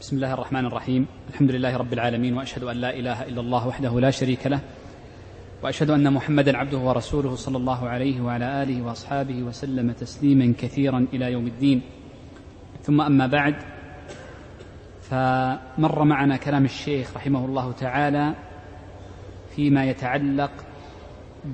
[0.00, 4.00] بسم الله الرحمن الرحيم الحمد لله رب العالمين واشهد ان لا اله الا الله وحده
[4.00, 4.60] لا شريك له
[5.62, 11.32] واشهد ان محمدا عبده ورسوله صلى الله عليه وعلى اله واصحابه وسلم تسليما كثيرا إلى
[11.32, 11.82] يوم الدين
[12.82, 13.54] ثم اما بعد
[15.02, 18.34] فمر معنا كلام الشيخ رحمه الله تعالى
[19.56, 20.50] فيما يتعلق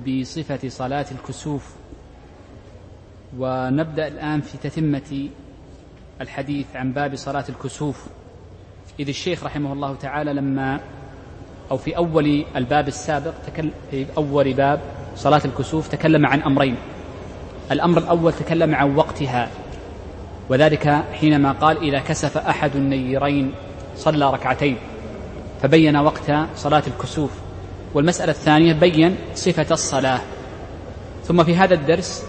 [0.07, 1.75] بصفه صلاه الكسوف
[3.37, 5.29] ونبدا الان في تتمه
[6.21, 8.07] الحديث عن باب صلاه الكسوف
[8.99, 10.79] إذ الشيخ رحمه الله تعالى لما
[11.71, 14.79] أو في أول الباب السابق تكلم في أول باب
[15.15, 16.75] صلاة الكسوف تكلم عن أمرين.
[17.71, 19.49] الأمر الأول تكلم عن وقتها
[20.49, 23.51] وذلك حينما قال إذا كسف أحد النيرين
[23.95, 24.77] صلى ركعتين
[25.61, 27.31] فبين وقت صلاة الكسوف.
[27.93, 30.19] والمسألة الثانية بين صفة الصلاة.
[31.23, 32.25] ثم في هذا الدرس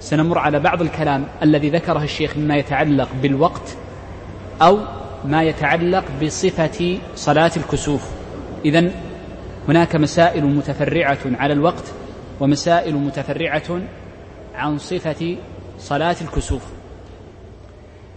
[0.00, 3.76] سنمر على بعض الكلام الذي ذكره الشيخ مما يتعلق بالوقت
[4.62, 4.78] أو
[5.24, 8.10] ما يتعلق بصفة صلاة الكسوف.
[8.64, 8.90] إذا
[9.68, 11.92] هناك مسائل متفرعة على الوقت
[12.40, 13.80] ومسائل متفرعة
[14.54, 15.36] عن صفة
[15.78, 16.62] صلاة الكسوف.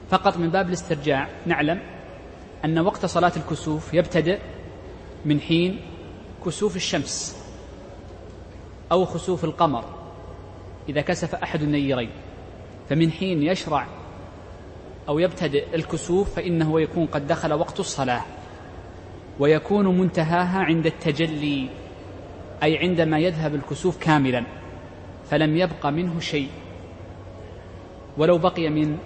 [0.10, 1.80] فقط من باب الاسترجاع نعلم
[2.66, 4.40] أن وقت صلاة الكسوف يبتدئ
[5.26, 5.80] من حين
[6.46, 7.38] كسوف الشمس
[8.92, 9.84] أو خسوف القمر
[10.90, 12.10] إذا كسف أحد النيرين.
[12.90, 13.88] فمن حين يشرع
[15.10, 18.22] أو يبتدئ الكسوف فإنه يكون قد دخل وقت الصلاة
[19.40, 21.70] ويكون منتهاها عند التجلي
[22.64, 24.44] أي عندما يذهب الكسوف كاملا
[25.30, 26.50] فلم يبق منه شيء.
[28.18, 28.98] ولو بقي من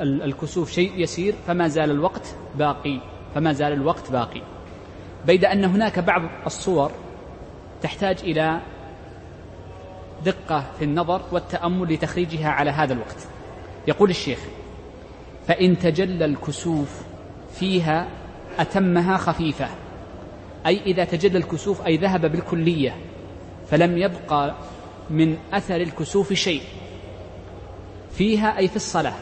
[0.00, 3.00] الكسوف شيء يسير فما زال الوقت باقي
[3.34, 4.42] فما زال الوقت باقي.
[5.26, 6.90] بيد أن هناك بعض الصور
[7.82, 8.60] تحتاج إلى
[10.24, 13.28] دقة في النظر والتأمل لتخريجها على هذا الوقت.
[13.88, 14.38] يقول الشيخ
[15.48, 17.02] فإن تجلى الكسوف
[17.54, 18.08] فيها
[18.58, 19.68] أتمها خفيفة.
[20.66, 22.96] أي إذا تجلى الكسوف أي ذهب بالكلية
[23.70, 24.54] فلم يبقى
[25.10, 26.62] من أثر الكسوف شيء.
[28.12, 29.14] فيها أي في الصلاة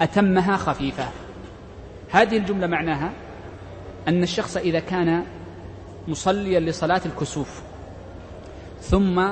[0.00, 1.08] أتمها خفيفة.
[2.10, 3.12] هذه الجملة معناها
[4.08, 5.24] أن الشخص إذا كان
[6.08, 7.62] مصليا لصلاة الكسوف
[8.80, 9.28] ثم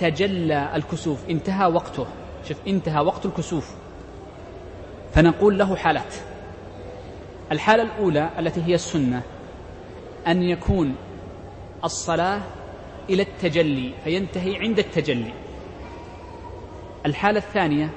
[0.00, 2.06] تجلى الكسوف انتهى وقته.
[2.48, 3.79] شوف انتهى وقت الكسوف.
[5.14, 6.14] فنقول له حالات.
[7.52, 9.22] الحالة الأولى التي هي السنة
[10.26, 10.94] أن يكون
[11.84, 12.40] الصلاة
[13.10, 15.32] إلى التجلي فينتهي عند التجلي.
[17.06, 17.90] الحالة الثانية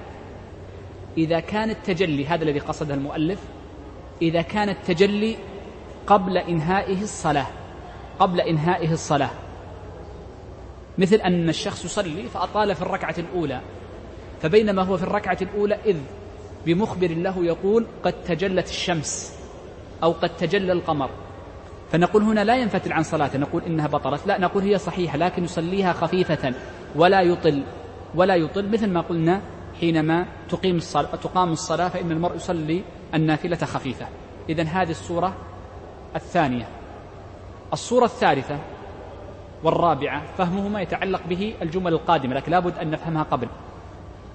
[1.18, 3.40] إذا كان التجلي هذا الذي قصده المؤلف
[4.22, 5.36] إذا كان التجلي
[6.08, 7.48] قبل إنهائه الصلاة
[8.20, 9.30] قبل إنهائه الصلاة.
[10.98, 13.62] مثل أن الشخص يصلي فأطال في الركعة الأولى
[14.42, 15.98] فبينما هو في الركعة الأولى إذ
[16.66, 19.40] بمخبر له يقول قد تجلت الشمس
[20.04, 21.10] أو قد تجلى القمر.
[21.92, 24.28] فنقول هنا لا ينفتل عن صلاته نقول إنها بطلت.
[24.28, 26.54] لا نقول هي صحيحة لكن يصليها خفيفة
[26.96, 27.64] ولا يطل
[28.16, 29.42] ولا يطل مثل ما قلنا
[29.80, 34.08] حينما تقيم الصلاة تقام الصلاة فإن المرء يصلي النافلة خفيفة.
[34.50, 35.36] إذا هذه الصورة
[36.16, 36.68] الثانية.
[37.74, 38.60] الصورة الثالثة
[39.64, 43.48] والرابعة فهمهما يتعلق به الجمل القادمة لكن لابد أن نفهمها قبل.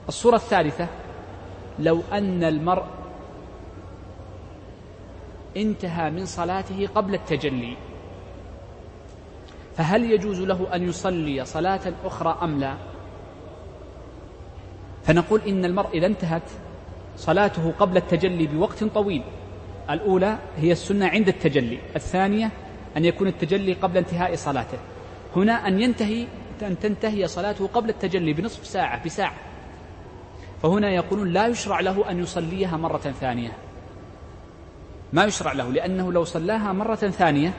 [0.09, 0.87] الصورة الثالثة
[1.81, 2.85] لو أن المرء
[5.57, 7.77] انتهى من صلاته قبل التجلي
[9.77, 12.75] فهل يجوز له أن يصلي صلاة أخرى أم لا؟
[15.05, 16.43] فنقول إن المرء إذا انتهت
[17.17, 19.23] صلاته قبل التجلي بوقت طويل.
[19.91, 22.51] الأولى هي السنة عند التجلي الثانية
[22.97, 24.79] أن يكون التجلي قبل انتهاء صلاته.
[25.37, 26.27] هنا أن ينتهي
[26.63, 29.48] أن تنتهي صلاته قبل التجلي بنصف ساعة بساعة.
[30.63, 33.53] فهنا يقولون لا يشرع له أن يصليها مرة ثانية.
[35.13, 37.55] ما يشرع له لأنه لو صلاها مرة ثانية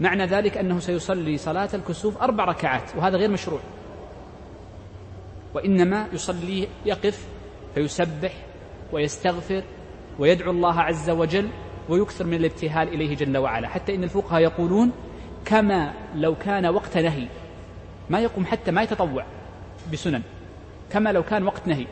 [0.00, 3.60] معنى ذلك أنه سيصلي صلاة الكسوف أربع ركعات وهذا غير مشروع.
[5.54, 7.26] وإنما يصلي يقف
[7.74, 8.32] فيسبح
[8.92, 9.62] ويستغفر
[10.18, 11.48] ويدعو الله عز وجل
[11.88, 13.68] ويكثر من الابتهال إليه جل وعلا.
[13.68, 14.92] حتى إن الفقهاء يقولون
[15.44, 17.28] كما لو كان وقت نهي
[18.10, 19.24] ما يقوم حتى ما يتطوع
[19.92, 20.22] بسنن
[20.90, 21.86] كما لو كان وقت نهي.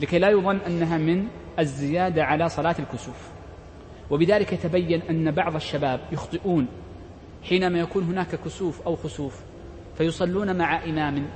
[0.00, 1.26] لكي لا يظن أنها من
[1.58, 3.28] الزيادة على صلاة الكسوف.
[4.10, 6.66] وبذلك يتبين أن بعض الشباب يخطئون
[7.42, 9.40] حينما يكون هناك كسوف أو خسوف
[9.98, 11.26] فيصلون مع إمام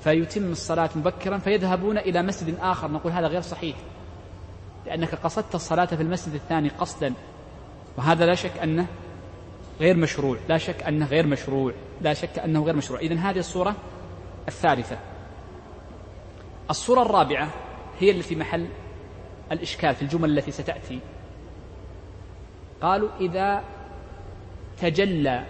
[0.00, 2.90] فيتم الصلاة مبكرا فيذهبون إلى مسجد آخر.
[2.90, 3.76] نقول هذا غير صحيح
[4.86, 7.14] لأنك قصدت الصلاة في المسجد الثاني قصدا
[7.96, 8.86] وهذا لا شك أنه
[9.80, 13.00] غير مشروع لا شك أنه غير مشروع لا شك أنه غير مشروع.
[13.00, 13.74] إذن هذه الصورة
[14.48, 14.98] الثالثة.
[16.72, 17.48] الصورة الرابعة
[18.00, 18.66] هي التي محل
[19.52, 20.98] الإشكال في الجمل التي ستأتي.
[22.82, 23.64] قالوا إذا
[24.80, 25.44] تجلى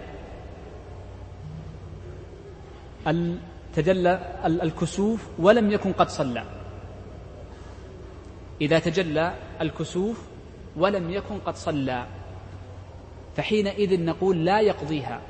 [3.75, 4.13] تجلى
[4.45, 6.43] الكسوف ولم يكن قد صلى.
[8.61, 10.27] إذا تجلى الكسوف
[10.75, 12.05] ولم يكن قد صلى.
[13.35, 15.21] فحينئذ نقول لا يقضيها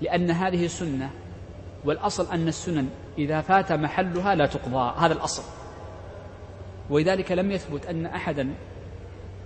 [0.00, 1.10] لأن هذه سنة
[1.84, 2.88] والأصل أن السنن
[3.18, 5.42] إذا فات محلها لا تقضى هذا الأصل.
[6.90, 8.54] ولذلك لم يثبت أن أحدا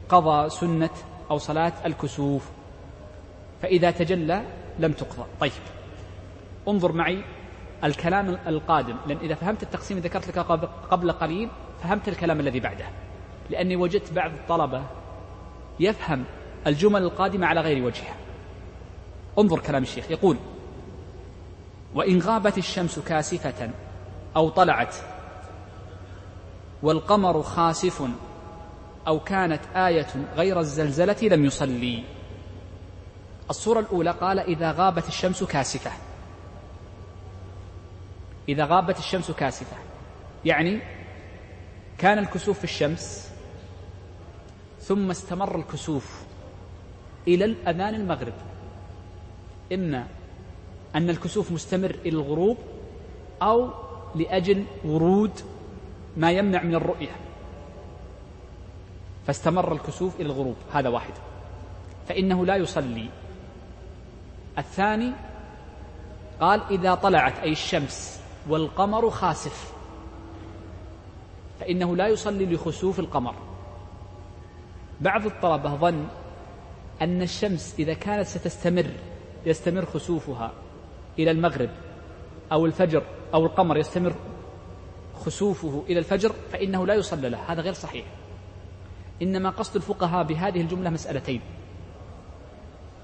[0.08, 0.90] قضى سنة
[1.30, 2.50] أو صلاة الكسوف
[3.62, 4.42] فإذا تجلى
[4.78, 5.24] لم تقضى.
[5.40, 5.52] طيب
[6.68, 7.24] انظر معي
[7.84, 10.38] الكلام القادم لأن إذا فهمت التقسيم ذكرت لك
[10.90, 11.48] قبل قليل
[11.82, 12.86] فهمت الكلام الذي بعده.
[13.50, 14.82] لأني وجدت بعض الطلبة
[15.80, 16.24] يفهم
[16.66, 18.16] الجمل القادمة على غير وجهها.
[19.38, 20.36] انظر كلام الشيخ يقول
[21.94, 23.70] وإن غابت الشمس كاسفة
[24.36, 24.94] أو طلعت
[26.82, 28.02] والقمر خاسف
[29.06, 30.06] أو كانت آية
[30.36, 32.04] غير الزلزلة لم يصلي.
[33.50, 35.90] الصورة الأولى قال إذا غابت الشمس كاسفة.
[38.48, 39.76] إذا غابت الشمس كاسفة.
[40.44, 40.80] يعني
[41.98, 43.30] كان الكسوف في الشمس
[44.80, 46.22] ثم استمر الكسوف
[47.28, 48.34] إلى الأذان المغرب.
[49.72, 50.06] إما
[50.96, 52.56] أن الكسوف مستمر إلى الغروب
[53.43, 53.70] أو
[54.14, 55.40] لأجل ورود
[56.16, 57.16] ما يمنع من الرؤية.
[59.26, 61.12] فاستمر الكسوف إلى الغروب هذا واحد.
[62.08, 63.08] فإنه لا يصلي.
[64.58, 65.12] الثاني
[66.40, 69.72] قال إذا طلعت أي الشمس والقمر خاسف.
[71.60, 73.34] فإنه لا يصلي لخسوف القمر.
[75.00, 76.06] بعض الطلبة ظن
[77.02, 78.87] أن الشمس إذا كانت ستستمر
[79.46, 80.52] يستمر خسوفها.
[81.18, 81.70] إلى المغرب
[82.52, 83.02] أو الفجر
[83.34, 84.14] أو القمر يستمر
[85.14, 87.52] خسوفه إلى الفجر فإنه لا يصلى له.
[87.52, 88.06] هذا غير صحيح.
[89.22, 91.40] إنما قصد الفقهاء بهذه الجملة مسألتين.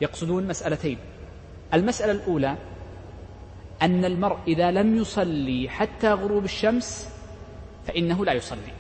[0.01, 0.99] يقصدون مسألتين.
[1.75, 2.57] المسألة الأولى
[3.83, 7.09] أن المرء إذا لم يصلي حتى غروب الشمس
[7.87, 8.73] فإنه لا يصلي.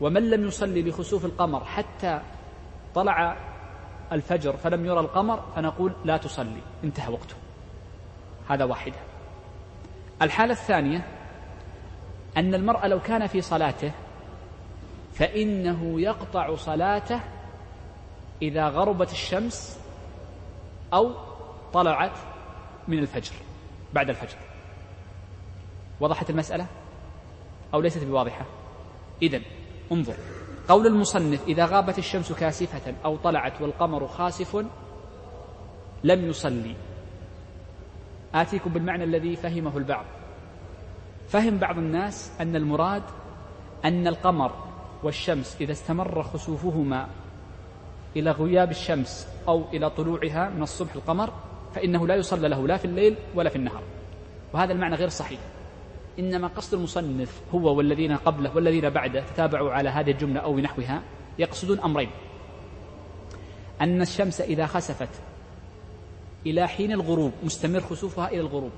[0.00, 2.20] ومن لم يصلي لخسوف القمر حتى
[2.94, 3.36] طلع
[4.12, 6.62] الفجر فلم يرى القمر فنقول لا تصلي.
[6.84, 7.39] انتهى وقته.
[8.50, 8.96] هذا واحدة.
[10.22, 11.06] الحالة الثانية
[12.36, 13.92] أن المرء لو كان في صلاته
[15.12, 17.20] فإنه يقطع صلاته
[18.42, 19.80] إذا غربت الشمس
[20.94, 21.14] أو
[21.72, 22.18] طلعت
[22.88, 23.32] من الفجر
[23.92, 24.38] بعد الفجر.
[26.00, 26.66] وضحت المسألة؟
[27.74, 28.44] أو ليست بواضحة؟
[29.22, 29.40] إذا
[29.92, 30.14] انظر.
[30.68, 34.66] قول المصنف إذا غابت الشمس كاسفة أو طلعت والقمر خاسف
[36.04, 36.74] لم يصلي.
[38.34, 40.04] آتيكم بالمعنى الذي فهمه البعض.
[41.28, 43.02] فهم بعض الناس أن المراد
[43.84, 44.52] أن القمر
[45.02, 47.08] والشمس إذا استمر خسوفهما
[48.16, 51.32] إلى غياب الشمس أو إلى طلوعها من الصبح القمر
[51.74, 53.82] فإنه لا يصلى له لا في الليل ولا في النهار.
[54.52, 55.40] وهذا المعنى غير صحيح.
[56.18, 61.02] إنما قصد المصنف هو والذين قبله والذين بعده تتابعوا على هذه الجملة أو بنحوها
[61.38, 62.10] يقصدون أمرين.
[63.80, 65.08] أن الشمس إذا خسفت
[66.46, 68.72] إلى حين الغروب مستمر خسوفها إلى الغروب.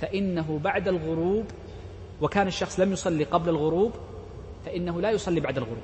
[0.00, 1.44] فإنه بعد الغروب
[2.20, 3.92] وكان الشخص لم يصلي قبل الغروب
[4.64, 5.82] فإنه لا يصلي بعد الغروب.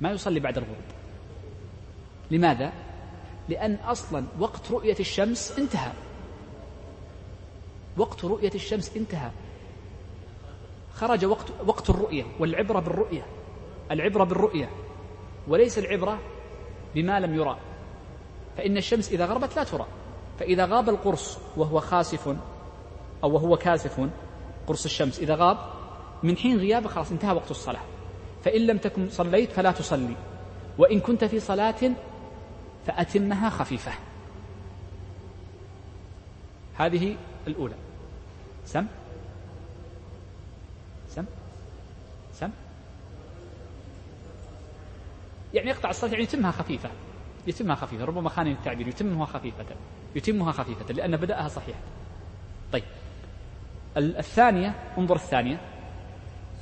[0.00, 0.76] ما يصلي بعد الغروب.
[2.30, 2.72] لماذا؟
[3.48, 5.92] لأن أصلا وقت رؤية الشمس انتهى.
[7.96, 9.30] وقت رؤية الشمس انتهى.
[10.94, 13.26] خرج وقت وقت الرؤية والعبرة بالرؤية.
[13.90, 14.70] العبرة بالرؤية.
[15.48, 16.18] وليس العبرة
[16.94, 17.58] بما لم يرى.
[18.58, 19.86] فإن الشمس إذا غربت لا ترى.
[20.38, 22.36] فإذا غاب القرص وهو خاسف
[23.24, 24.08] أو وهو كاسف
[24.66, 25.58] قرص الشمس إذا غاب
[26.22, 27.82] من حين غيابه خلاص انتهى وقت الصلاة.
[28.44, 30.16] فإن لم تكن صليت فلا تصلي.
[30.78, 31.92] وإن كنت في صلاة
[32.86, 33.92] فأتمها خفيفة.
[36.74, 37.74] هذه الأولى.
[38.64, 38.86] سم؟
[41.08, 41.24] سم؟
[42.32, 42.50] سم؟
[45.54, 46.90] يعني يقطع الصلاة يعني يتمها خفيفة.
[47.46, 49.64] يتمها خفيفة ربما خاني التعبير يتمها خفيفة
[50.14, 51.80] يتمها خفيفة لأن بدأها صحيحة
[52.72, 52.84] طيب.
[53.96, 55.60] الثانية انظر الثانية.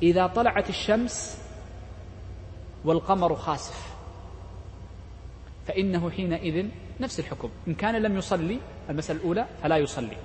[0.02, 1.42] إذا طلعت الشمس
[2.84, 3.96] والقمر خاسف
[5.66, 6.68] فإنه حينئذ
[7.00, 7.50] نفس الحكم.
[7.68, 10.16] إن كان لم يصلي المسألة الأولى فلا يصلي.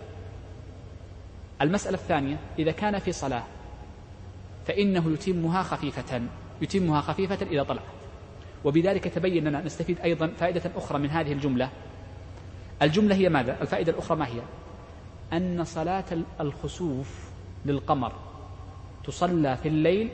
[1.61, 3.43] المسألة الثانية إذا كان في صلاة
[4.67, 6.21] فإنه يتمها خفيفة
[6.61, 8.00] يتمها خفيفة إذا طلعت
[8.65, 11.69] وبذلك تبين لنا نستفيد أيضا فائدة أخرى من هذه الجملة
[12.81, 14.41] الجملة هي ماذا؟ الفائدة الأخرى ما هي؟
[15.33, 16.05] أن صلاة
[16.39, 17.29] الخسوف
[17.65, 18.11] للقمر
[19.03, 20.09] تصلى في الليل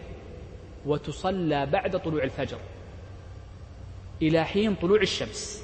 [0.86, 2.58] وتصلى بعد طلوع الفجر
[4.22, 5.64] إلى حين طلوع الشمس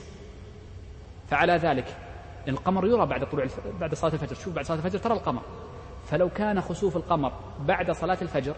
[1.30, 1.98] فعلى ذلك
[2.48, 3.48] القمر يرى بعد طلوع
[3.80, 5.42] بعد صلاة الفجر شوف بعد صلاة الفجر ترى القمر
[6.10, 8.56] فلو كان خسوف القمر بعد صلاة الفجر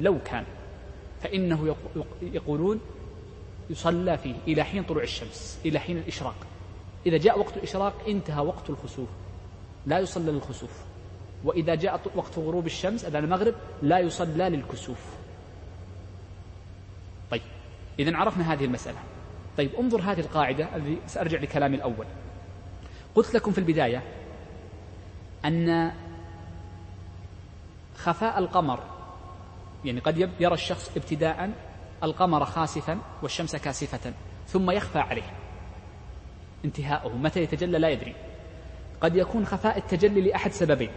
[0.00, 0.44] لو كان
[1.22, 1.76] فإنه
[2.22, 2.80] يقولون
[3.70, 6.34] يصلى فيه إلى حين طلوع الشمس إلى حين الإشراق.
[7.06, 9.08] إذا جاء وقت الإشراق انتهى وقت الخسوف.
[9.86, 10.84] لا يصلى للخسوف.
[11.44, 15.04] وإذا جاء وقت غروب الشمس أذان المغرب لا يصلى للكسوف.
[17.30, 17.42] طيب
[17.98, 18.98] إذا عرفنا هذه المسألة.
[19.56, 22.06] طيب انظر هذه القاعدة الذي سأرجع لكلامي الأول.
[23.14, 24.02] قلت لكم في البداية
[25.44, 25.92] أن
[27.96, 28.80] خفاء القمر
[29.84, 31.50] يعني قد يرى الشخص ابتداء
[32.02, 34.12] القمر خاسفا والشمس كاسفة
[34.46, 35.32] ثم يخفى عليه.
[36.64, 38.14] انتهاؤه متى يتجلى لا يدري.
[39.00, 40.90] قد يكون خفاء التجلي لأحد سببين.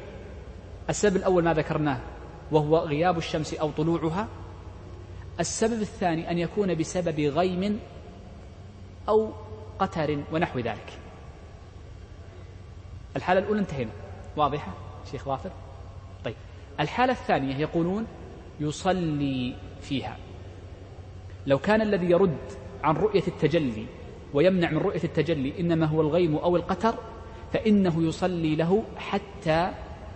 [0.90, 2.00] السبب الأول ما ذكرناه
[2.52, 4.28] وهو غياب الشمس أو طلوعها.
[5.40, 7.80] السبب الثاني أن يكون بسبب غيم
[9.10, 9.32] أو
[9.80, 11.00] قتر ونحو ذلك.
[13.16, 13.92] الحالة الأولى انتهينا.
[14.38, 14.74] واضحة؟
[15.12, 15.52] شيخ ظافر
[16.26, 16.36] طيب.
[16.80, 18.08] الحالة الثانية يقولون
[18.60, 20.18] يصلي فيها.
[21.48, 22.38] لو كان الذي يرد
[22.84, 23.86] عن رؤية التجلي
[24.34, 26.96] ويمنع من رؤية التجلي إنما هو الغيم أو القتر
[27.54, 29.72] فإنه يصلي له حتى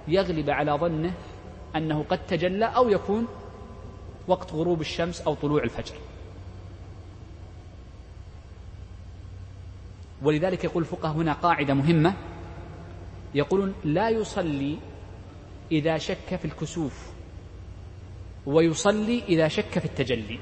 [0.08, 1.14] يغلب على ظنه
[1.76, 3.28] أنه قد تجلى أو يكون
[4.28, 5.96] وقت غروب الشمس أو طلوع الفجر.
[10.22, 12.14] ولذلك يقول الفقهاء هنا قاعدة مهمة.
[13.36, 14.78] يقولون لا يصلي
[15.72, 17.17] إذا شك في الكسوف.
[18.48, 20.40] ويصلي إذا شك في التجلي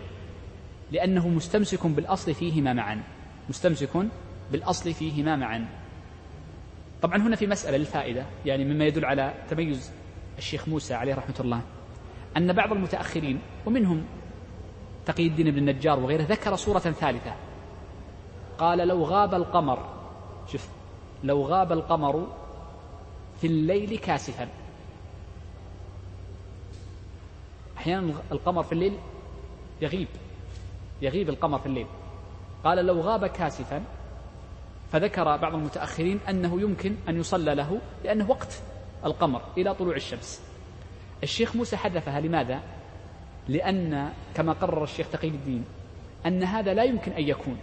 [0.92, 3.04] لأنه مستمسك بالأصل فيهما معا
[3.50, 4.08] مستمسك
[4.52, 5.66] بالأصل فيهما معا.
[7.02, 9.92] طبعا هنا في مسألة للفائدة يعني مما يدل على تميز
[10.38, 11.62] الشيخ موسى عليه رحمة الله
[12.38, 14.06] أن بعض المتأخرين ومنهم
[15.06, 17.36] تقي الدين بن النجار وغيره ذكر صورة ثالثة.
[18.58, 19.90] قال لو غاب القمر
[20.48, 20.70] شوف
[21.24, 22.28] لو غاب القمر
[23.42, 24.48] في الليل كاسفا
[27.86, 28.94] أحيانا القمر في الليل
[29.82, 30.08] يغيب
[31.02, 31.88] يغيب القمر في الليل.
[32.64, 33.84] قال لو غاب كاسفا
[34.92, 38.62] فذكر بعض المتأخرين أنه يمكن أن يصلى له لأنه وقت
[39.06, 40.42] القمر إلى طلوع الشمس.
[41.24, 42.60] الشيخ موسى حذفها لماذا؟
[43.48, 45.66] لأن كما قرر الشيخ تقي الدين
[46.26, 47.58] أن هذا لا يمكن أن يكون.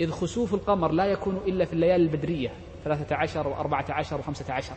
[0.00, 2.52] إذ خسوف القمر لا يكون إلا في الليالي البدرية
[2.84, 4.74] ثلاثة عشر وأربعة عشر وخمسة عشر.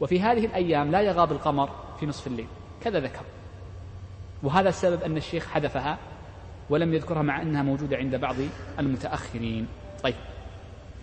[0.00, 1.70] وفي هذه الأيام لا يغاب القمر
[2.00, 2.46] في نصف الليل.
[2.82, 3.22] كذا ذكر.
[4.42, 5.98] وهذا السبب أن الشيخ حذفها
[6.70, 8.36] ولم يذكرها مع أنها موجودة عند بعض
[8.78, 9.68] المتأخرين.
[10.02, 10.14] طيب.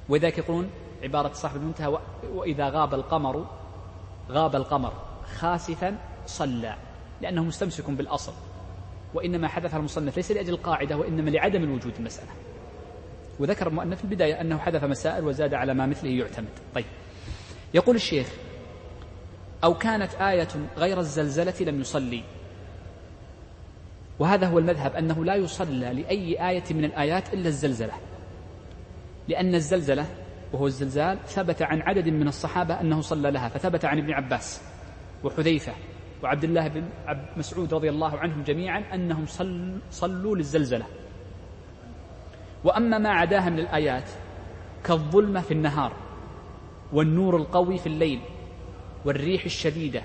[0.09, 0.69] ولذلك يقولون
[1.03, 1.97] عبارة صاحب المنتهى
[2.33, 3.45] وإذا غاب القمر
[4.29, 4.93] غاب القمر
[5.37, 6.75] خاسفا صلى
[7.21, 8.33] لأنه مستمسك بالأصل.
[9.13, 12.31] وإنما حذفها المصنف ليس لأجل القاعدة وإنما لعدم الوجود المسألة.
[13.39, 16.59] وذكر المؤنف في البداية أنه حذف مسائل وزاد على ما مثله يعتمد.
[16.75, 16.85] طيب.
[17.73, 18.27] يقول الشيخ
[19.63, 20.47] أو كانت آية
[20.77, 22.23] غير الزلزلة لم يصلي.
[24.19, 27.93] وهذا هو المذهب أنه لا يصلى لأي آية من الآيات إلا الزلزلة.
[29.27, 30.05] لأن الزلزلة
[30.53, 34.61] وهو الزلزال ثبت عن عدد من الصحابة أنه صلى لها فثبت عن ابن عباس
[35.23, 35.73] وحذيفة
[36.23, 36.83] وعبد الله بن
[37.37, 39.25] مسعود رضي الله عنهم جميعا أنهم
[39.91, 40.85] صلوا للزلزلة.
[42.63, 44.09] وأما ما عداها من الآيات
[44.83, 45.93] كالظلمة في النهار
[46.93, 48.19] والنور القوي في الليل
[49.07, 50.01] والريح الشديدة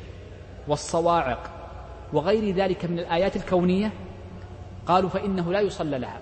[0.69, 1.51] والصواعق
[2.13, 3.93] وغير ذلك من الآيات الكونية
[4.87, 6.21] قالوا فإنه لا يصلى لها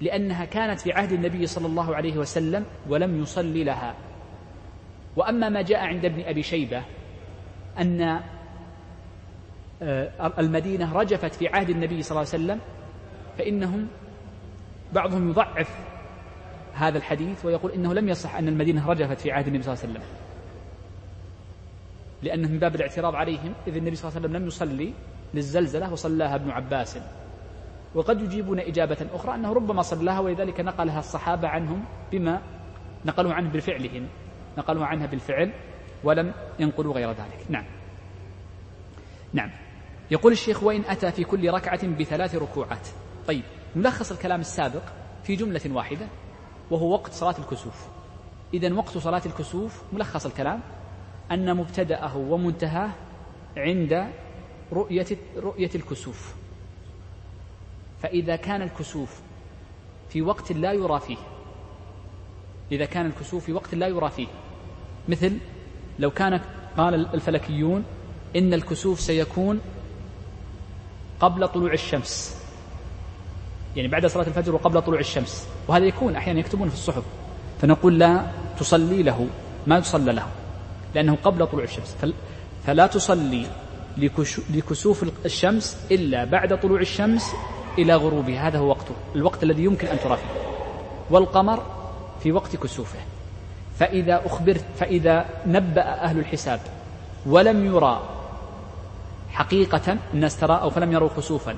[0.00, 3.94] لأنها كانت في عهد النبي صلى الله عليه وسلم ولم يصلي لها.
[5.16, 6.82] وأما ما جاء عند ابن أبي شيبة
[7.78, 8.20] أن
[9.82, 12.60] آه، المدينة رجفت في عهد النبي صلى الله عليه وسلم
[13.38, 13.88] فإنهم
[14.92, 15.70] بعضهم يضعف
[16.74, 19.92] هذا الحديث ويقول إنه لم يصح أن المدينة رجفت في عهد النبي صلى الله عليه
[19.92, 20.29] وسلم.
[22.22, 24.94] لأنه من باب الاعتراض عليهم إذ النبي صلى الله عليه وسلم لم يصلي
[25.34, 26.98] للزلزلة وصلاها ابن عباس.
[27.94, 32.42] وقد يجيبون إجابة أخرى أنه ربما صلاها ولذلك نقلها الصحابة عنهم بما
[33.04, 34.08] نقلوا عنه بفعلهم
[34.58, 35.52] نقلوا عنها بالفعل
[36.04, 37.46] ولم ينقلوا غير ذلك.
[37.48, 37.64] نعم.
[39.32, 39.50] نعم.
[40.10, 42.88] يقول الشيخ وإن أتى في كل ركعة بثلاث ركوعات.
[43.26, 43.42] طيب
[43.76, 44.82] نلخص الكلام السابق
[45.24, 46.06] في جملة واحدة
[46.70, 47.88] وهو وقت صلاة الكسوف.
[48.54, 50.60] إذا وقت صلاة الكسوف ملخص الكلام
[51.30, 52.90] أن مبتدأه ومنتهاه
[53.56, 54.06] عند
[54.72, 55.06] رؤية
[55.36, 56.34] رؤية الكسوف.
[58.02, 59.20] فإذا كان الكسوف
[60.08, 61.16] في وقت لا يرى فيه
[62.72, 64.26] إذا كان الكسوف في وقت لا يرى فيه
[65.08, 65.38] مثل
[65.98, 66.40] لو كان
[66.76, 67.84] قال الفلكيون
[68.36, 69.60] إن الكسوف سيكون
[71.20, 72.36] قبل طلوع الشمس.
[73.76, 75.48] يعني بعد صلاة الفجر وقبل طلوع الشمس.
[75.68, 77.02] وهذا يكون أحيانا يكتبون في الصحف.
[77.60, 79.28] فنقول لا تصلي له
[79.66, 80.26] ما يصلى له.
[80.94, 81.96] لأنه قبل طلوع الشمس.
[82.66, 83.46] فلا تصلي
[84.50, 87.32] لكسوف الشمس إلا بعد طلوع الشمس
[87.78, 88.48] إلى غروبها.
[88.48, 88.94] هذا هو وقته.
[89.16, 90.40] الوقت الذي يمكن أن ترى فيه
[91.10, 91.62] والقمر
[92.22, 92.98] في وقت كسوفه.
[93.78, 96.60] فإذا أخبرت فإذا نبأ أهل الحساب
[97.26, 98.02] ولم يرى
[99.30, 101.56] حقيقة الناس ترى أو فلم يروا خسوفا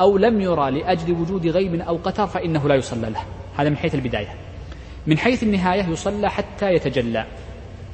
[0.00, 3.20] أو لم يرى لأجل وجود غيب أو قتر فإنه لا يصلى له.
[3.56, 4.34] هذا من حيث البداية.
[5.06, 7.26] من حيث النهاية يصلى حتى يتجلى.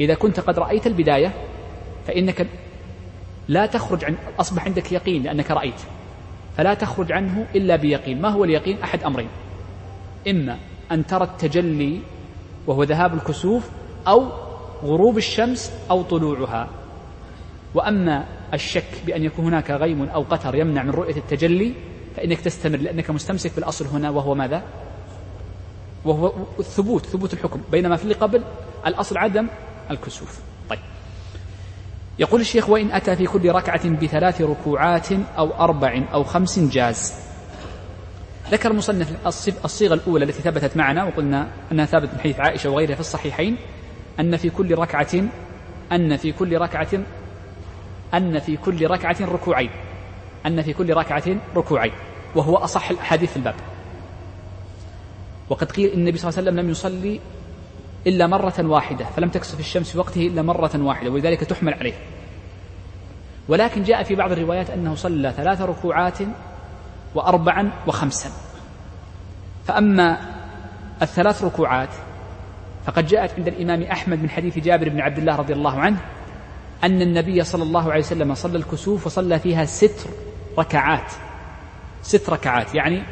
[0.00, 1.34] إذا كنت قد رأيت البداية
[2.06, 2.46] فإنك
[3.48, 5.80] لا تخرج عن أصبح عندك يقين لأنك رأيت.
[6.56, 8.20] فلا تخرج عنه إلا بيقين.
[8.20, 9.28] ما هو اليقين؟ أحد أمرين.
[10.28, 10.58] إما
[10.92, 12.00] أن ترى التجلي
[12.66, 13.70] وهو ذهاب الكسوف
[14.08, 14.28] أو
[14.84, 16.68] غروب الشمس أو طلوعها.
[17.74, 18.24] وأما
[18.54, 21.72] الشك بأن يكون هناك غيم أو قتر يمنع من رؤية التجلي
[22.16, 24.62] فإنك تستمر لأنك مستمسك بالأصل هنا وهو ماذا؟
[26.04, 27.60] وهو الثبوت ثبوت الحكم.
[27.72, 28.44] بينما في اللي قبل
[28.86, 29.48] الأصل عدم
[29.90, 30.38] الكسوف.
[30.70, 30.78] طيب.
[32.18, 37.14] يقول الشيخ وإن أتى في كل ركعة بثلاث ركوعات أو أربع أو خمس جاز.
[38.50, 39.26] ذكر المصنف
[39.64, 43.56] الصيغة الأولى التي ثبتت معنا وقلنا أنها ثابت من حديث عائشة وغيرها في الصحيحين
[44.20, 45.28] أن في كل ركعة
[45.92, 46.88] أن في كل ركعة
[48.14, 49.70] أن في كل ركعة ركوعين.
[50.46, 51.24] أن في كل ركعة
[51.56, 51.92] ركوعين.
[52.34, 53.54] وهو أصح الأحاديث في الباب.
[55.48, 57.20] وقد قيل إن النبي صلى الله عليه وسلم لم يصلي
[58.08, 61.94] إلا مرة واحدة فلم تكسف الشمس في وقته إلا مرة واحدة ولذلك تحمل عليه.
[63.48, 66.18] ولكن جاء في بعض الروايات أنه صلى ثلاث ركوعات
[67.14, 68.30] وأربعا وخمسا.
[69.66, 70.18] فأما
[71.02, 71.88] الثلاث ركوعات
[72.86, 75.98] فقد جاءت عند الإمام أحمد من حديث جابر بن عبد الله رضي الله عنه
[76.84, 80.06] أن النبي صلى الله عليه وسلم صلى الكسوف وصلى فيها ست
[80.58, 81.12] ركعات.
[82.02, 83.02] ست ركعات يعني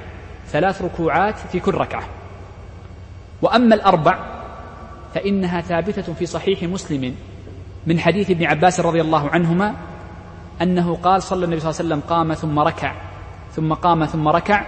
[0.48, 2.02] ثلاث ركوعات في كل ركعة.
[3.42, 4.35] وأما الأربع
[5.16, 7.14] فإنها ثابتة في صحيح مسلم
[7.86, 9.74] من حديث ابن عباس رضي الله عنهما
[10.62, 12.94] أنه قال صلى النبي صلى الله عليه وسلم قام ثم ركع
[13.52, 14.66] ثم قام ثم ركع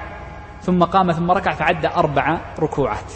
[0.63, 3.13] ثم قام ثم ركع فعد أربع ركوعات.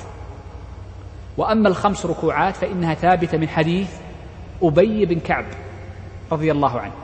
[1.37, 3.90] وأما الخمس ركوعات فإنها ثابتة من حديث
[4.62, 5.45] أبي بن كعب
[6.33, 6.95] رضي الله عنه.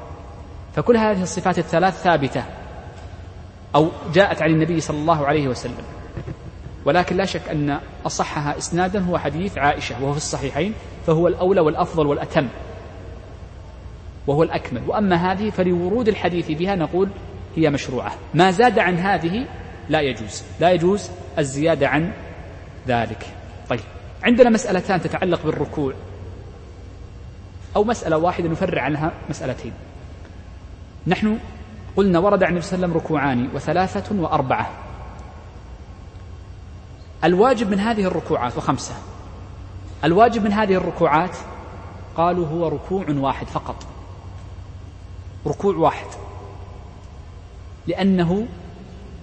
[0.76, 2.44] فكل هذه الصفات الثلاث ثابتة
[3.74, 5.84] أو جاءت عن النبي صلى الله عليه وسلم.
[6.88, 10.74] ولكن لا شك أن أصحها إسنادا هو حديث عائشة وهو في الصحيحين
[11.06, 12.48] فهو الأولى والأفضل والأتم
[14.26, 14.82] وهو الأكمل.
[14.86, 17.08] وأما هذه فلورود الحديث بها نقول
[17.56, 18.12] هي مشروعة.
[18.34, 19.46] ما زاد عن هذه
[19.88, 20.42] لا يجوز.
[20.60, 22.12] لا يجوز الزيادة عن
[22.86, 23.26] ذلك.
[23.68, 23.80] طيب
[24.22, 25.94] عندنا مسألتان تتعلق بالركوع
[27.76, 29.72] أو مسألة واحدة نفرع عنها مسألتين.
[31.06, 31.38] نحن
[31.96, 34.87] قلنا ورد عن النبي صلى الله عليه وسلم ركوعان وثلاثة وأربعة.
[37.24, 38.94] الواجب من هذه الركوعات وخمسة.
[40.04, 41.36] الواجب من هذه الركوعات
[42.16, 43.76] قالوا هو ركوع واحد فقط.
[45.46, 46.06] ركوع واحد.
[47.86, 48.46] لأنه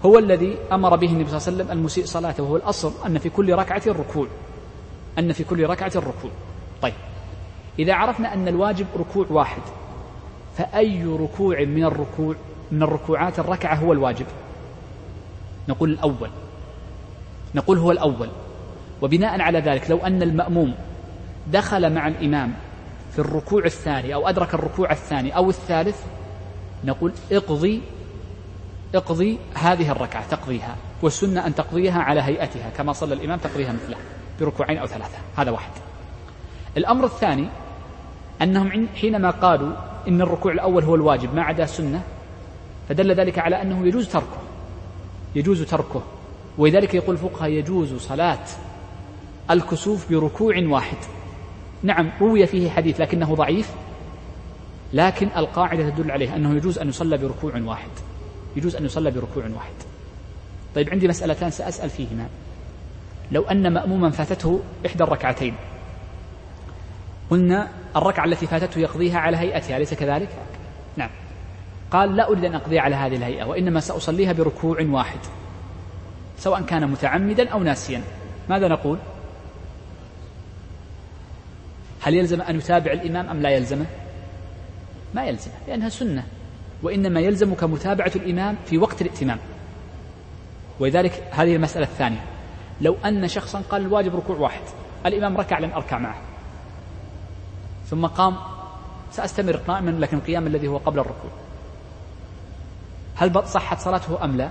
[0.06, 3.30] هو الذي أمر به النبي صلى الله عليه وسلم المسيء صلاته وهو الأصل أن في
[3.30, 4.28] كل ركعة ركوع
[5.20, 6.32] أن في كل ركعة ركوع
[6.82, 6.94] طيب.
[7.80, 9.62] إذا عرفنا أن الواجب ركوع واحد
[10.58, 12.36] فأي ركوع من الركوع
[12.72, 14.26] من الركوعات الركعة هو الواجب؟
[15.70, 16.30] نقول الأول.
[17.56, 18.30] نقول هو الأول.
[19.02, 20.76] وبناء على ذلك لو أن المأموم
[21.48, 22.54] دخل مع الإمام
[23.12, 26.02] في الركوع الثاني أو أدرك الركوع الثاني أو الثالث
[26.84, 27.82] نقول اقضي
[28.96, 33.98] اقضي هذه الركعة تقضيها والسنة أن تقضيها على هيئتها كما صلى الإمام تقضيها مثله
[34.40, 35.18] بركوعين أو ثلاثة.
[35.38, 35.72] هذا واحد.
[36.78, 37.48] الأمر الثاني
[38.42, 39.72] أنهم حينما قالوا
[40.08, 42.02] إن الركوع الأول هو الواجب ما عدا السنة
[42.90, 44.38] فدل ذلك على أنه يجوز تركه
[45.36, 46.02] يجوز تركه.
[46.58, 48.46] ولذلك يقول الفقهاء يجوز صلاة
[49.52, 50.98] الكسوف بركوع واحد.
[51.84, 53.72] نعم روي فيه حديث لكنه ضعيف
[54.94, 57.90] لكن القاعدة تدل عليه أنه يجوز أن يصلى بركوع واحد.
[58.56, 59.74] يجوز أن يصلى بركوع واحد.
[60.76, 62.28] طيب عندي مسألتان سأسأل فيهما.
[63.32, 65.56] لو أن مأموما فاتته إحدى الركعتين.
[67.30, 70.30] قلنا الركعة التي فاتته يقضيها على هيئتها أليس كذلك؟
[70.98, 71.10] نعم.
[71.92, 75.20] قال لا أريد أن أقضيها على هذه الهيئة وإنما سأصليها بركوع واحد.
[76.38, 78.02] سواء كان متعمدا أو ناسيا.
[78.50, 78.98] ماذا نقول؟
[82.02, 83.86] هل يلزم أن يتابع الإمام أم لا يلزمه؟
[85.14, 86.24] ما يلزمه لأنها سنة.
[86.84, 89.38] وإنما يلزمك متابعة الإمام في وقت الائتمام
[90.80, 92.26] ولذلك هذه المسألة الثانية.
[92.82, 94.62] لو أن شخصا قال الواجب ركوع واحد
[95.06, 96.22] الإمام ركع لن أركع معه.
[97.90, 98.36] ثم قام
[99.12, 101.32] سأستمر قائما لكن القيام الذي هو قبل الركوع.
[103.16, 104.50] هل صحت صلاته أم لا؟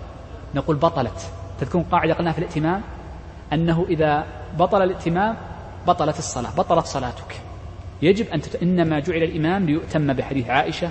[0.55, 1.33] نقول بطلت.
[1.61, 2.83] تذكرون قاعدة قلناها في الائتمام
[3.53, 4.27] أنه إذا
[4.59, 5.37] بطل الائتمام
[5.87, 7.41] بطلت الصلاة بطلت صلاتك.
[8.03, 8.63] يجب أن تت...
[8.63, 10.91] إنما جعل الإمام ليؤتم بحديث عائشة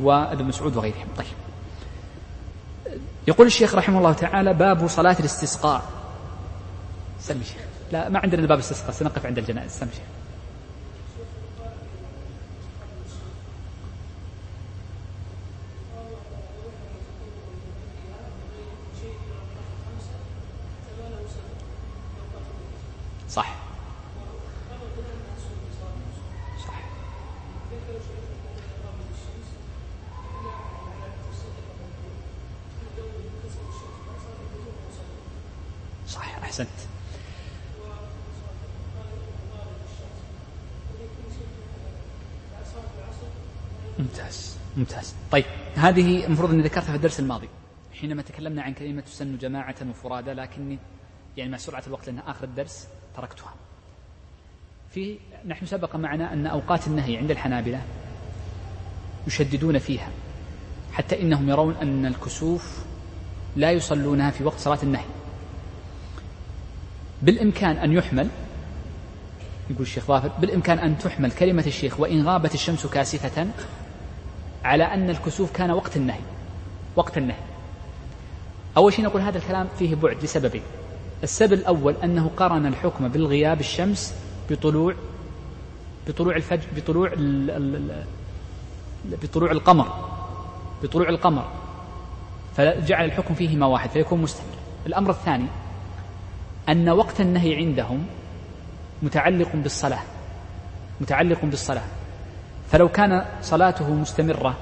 [0.00, 1.06] وابن مسعود وغيرهم.
[1.16, 1.26] طيب.
[3.28, 5.82] يقول الشيخ رحمه الله تعالى باب صلاة الاستسقاء.
[7.20, 7.62] سمي شيخ.
[7.92, 9.70] لا ما عندنا باب الاستسقاء سنقف عند الجنائز.
[9.70, 10.11] سمي شيخ.
[23.32, 23.54] صح.
[36.06, 36.38] صح.
[36.42, 36.68] أحسنت.
[43.98, 44.56] ممتاز.
[44.76, 45.14] ممتاز.
[45.30, 45.44] طيب
[45.76, 47.48] هذه المفروض أني ذكرتها في الدرس الماضي.
[48.00, 50.78] حينما تكلمنا عن كلمة تسن جماعة وفرادى لكني
[51.36, 53.54] يعني مع سرعة الوقت لأنها آخر الدرس تركتها.
[54.90, 57.82] في نحن سبق معنا أن أوقات النهي عند الحنابلة
[59.26, 60.08] يشددون فيها
[60.92, 62.84] حتى إنهم يرون أن الكسوف
[63.56, 65.04] لا يصلونها في وقت صلاة النهي.
[67.22, 68.28] بالإمكان أن يحمل
[69.70, 73.46] يقول الشيخ ظافر بالإمكان أن تحمل كلمة الشيخ وإن غابت الشمس كاسفة
[74.64, 76.20] على أن الكسوف كان وقت النهي
[76.96, 77.40] وقت النهي.
[78.76, 80.62] أول شيء نقول هذا الكلام فيه بعد لسببين
[81.22, 84.14] السبب الأول أنه قرن الحكم بالغياب الشمس
[84.50, 84.94] بطلوع
[86.08, 87.12] بطلوع الفجر بطلوع
[89.04, 89.88] بطلوع القمر.
[90.82, 91.44] بطلوع القمر.
[92.56, 94.54] فجعل الحكم فيهما واحد فيكون مستمر.
[94.86, 95.46] الأمر الثاني
[96.68, 98.06] أن وقت النهي عندهم
[99.02, 100.02] متعلق بالصلاة.
[101.00, 101.84] متعلق بالصلاة.
[102.70, 104.56] فلو كان صلاته مستمرة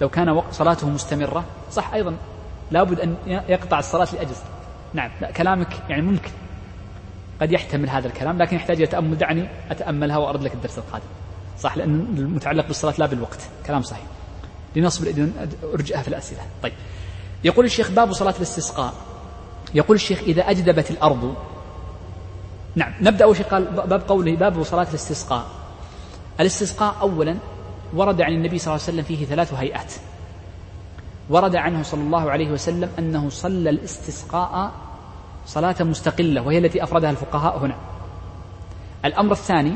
[0.00, 2.16] لو كان صلاته مستمرة صح أيضا
[2.70, 4.34] لابد أن يقطع الصلاة لأجل.
[4.94, 6.30] نعم لا كلامك يعني ممكن
[7.40, 9.18] قد يحتمل هذا الكلام لكن يحتاج إلى تأمل.
[9.18, 11.04] دعني أتأملها وأرد لك الدرس القادم.
[11.58, 13.40] صح لأن المتعلق بالصلاة لا بالوقت.
[13.66, 14.04] كلام صحيح.
[14.76, 15.06] لنصب
[15.74, 16.40] أرجئها في الأسئلة.
[16.62, 16.72] طيب.
[17.44, 18.94] يقول الشيخ باب صلاة الاستسقاء.
[19.74, 21.34] يقول الشيخ إذا أجدبت الأرض.
[22.74, 25.46] نعم نبدأ أول شيء قال باب قوله باب صلاة الاستسقاء.
[26.40, 27.36] الاستسقاء أولا
[27.94, 29.92] ورد عن النبي صلى الله عليه وسلم فيه ثلاث هيئات.
[31.30, 34.72] ورد عنه صلى الله عليه وسلم أنه صلى الاستسقاء
[35.46, 37.76] صلاة مستقلة وهي التي أفردها الفقهاء هنا.
[39.04, 39.74] الأمر الثاني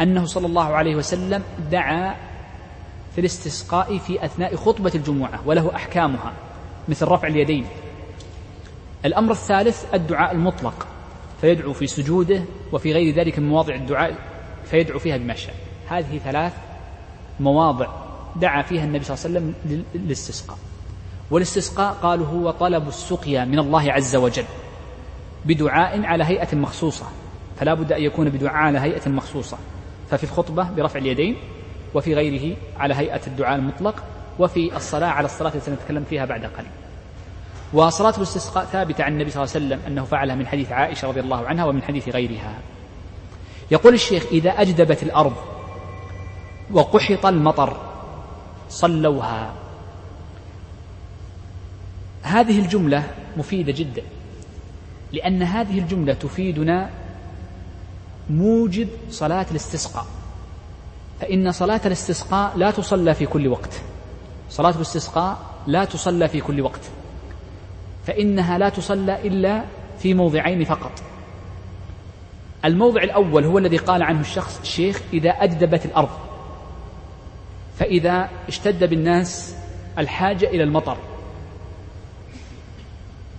[0.00, 2.14] أنه صلى الله عليه وسلم دعا
[3.14, 6.32] في الاستسقاء في أثناء خطبة الجمعة وله أحكامها
[6.88, 7.66] مثل رفع اليدين.
[9.04, 10.86] الأمر الثالث الدعاء المطلق
[11.40, 14.14] فيدعو في سجوده وفي غير ذلك من مواضع الدعاء
[14.64, 15.54] فيدعو فيها بما شاء.
[15.88, 16.52] هذه ثلاث
[17.40, 17.88] مواضع
[18.36, 20.58] دعا فيها النبي صلى الله عليه وسلم للاستسقاء.
[21.30, 24.44] والاستسقاء قالوا هو طلب السقيا من الله عز وجل
[25.44, 27.06] بدعاء على هيئة مخصوصة.
[27.60, 29.58] فلا بد أن يكون بدعاء على هيئة مخصوصة.
[30.10, 31.36] ففي الخطبة برفع اليدين
[31.94, 34.02] وفي غيره على هيئة الدعاء المطلق
[34.38, 36.70] وفي الصلاة على الصلاة التي سنتكلم فيها بعد قليل.
[37.72, 41.20] وصلاة الاستسقاء ثابتة عن النبي صلى الله عليه وسلم أنه فعلها من حديث عائشة رضي
[41.20, 42.54] الله عنها ومن حديث غيرها.
[43.70, 45.34] يقول الشيخ إذا أجدبت الأرض
[46.70, 47.76] وقحط المطر
[48.68, 49.52] صلوها.
[52.22, 53.04] هذه الجملة
[53.36, 54.02] مفيدة جدا
[55.12, 56.90] لأن هذه الجملة تفيدنا
[58.30, 60.06] موجب صلاة الاستسقاء.
[61.20, 63.80] فإن صلاة الاستسقاء لا تصلى في كل وقت.
[64.50, 66.80] صلاة الاستسقاء لا تصلى في كل وقت.
[68.06, 69.64] فإنها لا تصلى إلا
[69.98, 70.92] في موضعين فقط.
[72.64, 76.10] الموضع الأول هو الذي قال عنه الشخص الشيخ إذا أجدبت الأرض.
[77.78, 79.56] فإذا اشتد بالناس
[79.98, 80.96] الحاجة إلى المطر.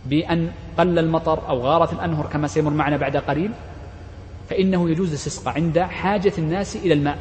[0.05, 3.51] بأن قل المطر أو غارت الأنهر كما سيمر معنا بعد قليل
[4.49, 7.17] فإنه يجوز الاستسقاء عند حاجة الناس إلى الماء.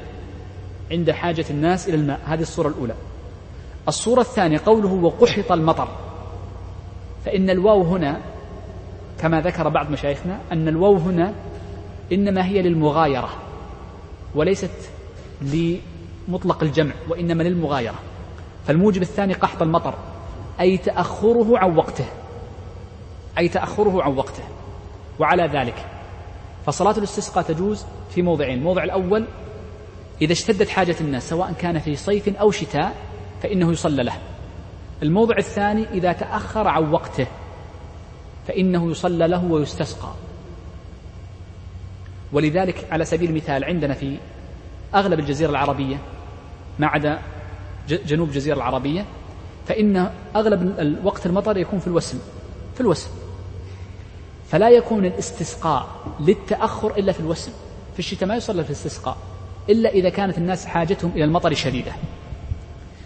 [0.91, 2.21] عند حاجة الناس إلى الماء.
[2.25, 2.95] هذه الصورة الأولى.
[3.89, 5.89] الصورة الثانية قوله وقحط المطر.
[7.25, 8.21] فإن الواو هنا
[9.21, 11.35] كما ذكر بعض مشايخنا أن الواو هنا
[12.13, 13.29] إنما هي للمغايرة
[14.35, 14.91] وليست
[15.43, 17.99] لمطلق الجمع وإنما للمغايرة.
[18.67, 19.95] فالموجب الثاني قحط المطر
[20.61, 22.05] أي تأخره عن وقته.
[23.39, 24.43] أي تأخره عن وقته.
[25.19, 25.87] وعلى ذلك
[26.67, 28.59] فصلاة الاستسقاء تجوز في موضعين.
[28.59, 29.25] الموضع الأول
[30.23, 32.95] إذا اشتدت حاجة الناس سواء كان في صيف أو شتاء
[33.43, 34.17] فإنه يصلى له.
[35.03, 37.27] الموضع الثاني إذا تأخر عن وقته
[38.49, 40.09] فإنه يصلى له ويستسقى.
[42.33, 44.17] ولذلك على سبيل المثال عندنا في
[44.95, 45.97] أغلب الجزيرة العربية
[46.79, 47.19] ما عدا
[47.89, 49.05] جنوب الجزيرة العربية
[49.67, 52.19] فإن أغلب وقت المطر يكون في الوسم.
[52.75, 53.11] في الوسم.
[54.51, 55.89] فلا يكون الاستسقاء
[56.21, 57.53] للتأخر إلا في الوسم.
[57.93, 59.17] في الشتاء ما يصلى في الاستسقاء
[59.69, 61.93] إلا إذا كانت الناس حاجتهم إلى المطر شديدة.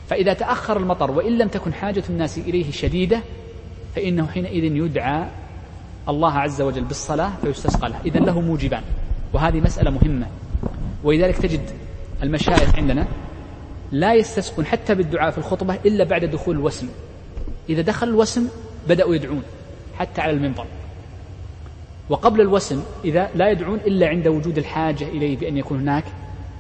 [0.09, 3.21] فإذا تأخر المطر وإن لم تكن حاجة الناس إليه شديدة
[3.97, 5.29] فإنه حينئذ يدعى
[6.09, 8.01] الله عز وجل بالصلاة فيستسقى له.
[8.07, 8.83] إذا له موجبان
[9.33, 10.27] وهذه مسألة مهمة.
[11.05, 11.71] ولذلك تجد
[12.23, 13.07] المشايخ عندنا
[13.93, 16.89] لا يستسقون حتى بالدعاء في الخطبة إلا بعد دخول الوسم.
[17.69, 18.49] إذا دخل الوسم
[18.89, 19.43] بدأوا يدعون
[19.99, 20.67] حتى على المنبر.
[22.09, 26.05] وقبل الوسم إذا لا يدعون إلا عند وجود الحاجة إليه بأن يكون هناك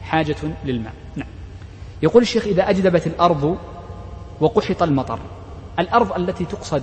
[0.03, 0.93] حاجة للماء.
[1.17, 1.29] نعم.
[2.03, 3.59] يقول الشيخ إذا أجدبت الأرض
[4.41, 5.19] وقحط المطر
[5.79, 6.83] الأرض التي تقصد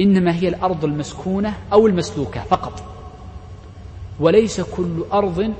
[0.00, 2.82] إنما هي الأرض المسكونة أو المسلوكة فقط
[4.20, 5.52] وليس كل أرض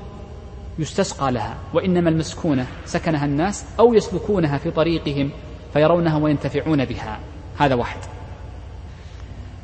[0.79, 5.31] يستسقى لها وإنما المسكونة سكنها الناس أو يسلكونها في طريقهم
[5.73, 7.19] فيرونها وينتفعون بها.
[7.59, 7.99] هذا واحد.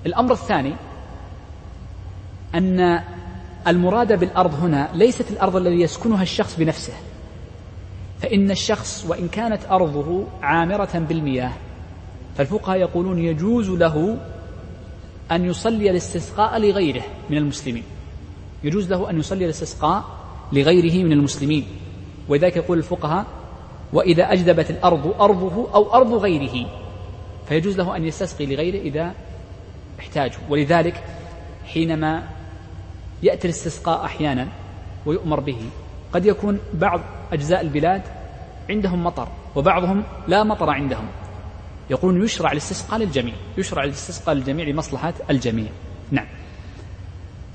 [0.06, 0.74] الأمر الثاني
[2.54, 3.00] أن
[3.66, 6.92] المراد بالأرض هنا ليست الأرض الذي يسكنها الشخص بنفسه.
[8.22, 11.52] فإن الشخص وإن كانت أرضه عامرة بالمياه
[12.36, 14.18] فالفقهاء يقولون يجوز له
[15.32, 17.84] أن يصلي الاستسقاء لغيره من المسلمين.
[18.64, 20.04] يجوز له أن يصلي الاستسقاء
[20.52, 21.66] لغيره من المسلمين.
[22.28, 23.26] ولذلك يقول الفقهاء
[23.92, 26.66] وإذا أجدبت الأرض أرضه أو أرض غيره
[27.48, 29.14] فيجوز له أن يستسقي لغيره إذا
[30.00, 31.04] احتاجوا ولذلك
[31.64, 32.22] حينما
[33.22, 34.48] يأتي الاستسقاء أحيانا
[35.06, 35.58] ويؤمر به.
[36.12, 37.00] قد يكون بعض
[37.32, 38.02] أجزاء البلاد
[38.70, 41.06] عندهم مطر وبعضهم لا مطر عندهم.
[41.90, 45.68] يقولون يشرع الاستسقاء للجميع يشرع الاستسقاء للجميع لمصلحة الجميع.
[46.10, 46.26] نعم.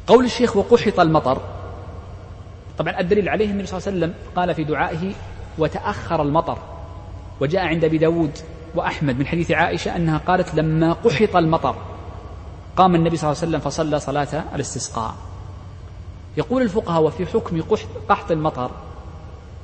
[0.08, 1.42] قول الشيخ وقحط المطر.
[2.78, 5.14] طبعا الدليل عليه النبي صلى الله عليه وسلم قال في دعائه
[5.58, 6.58] وتأخر المطر
[7.42, 8.38] وجاء عند أبي داود
[8.76, 11.76] وأحمد من حديث عائشة أنها قالت لما قحط المطر
[12.78, 15.16] قام النبي صلى الله عليه وسلم فصلى صلاة الاستسقاء
[16.38, 17.62] يقول الفقهاء وفي حكم
[18.10, 18.72] قحط المطر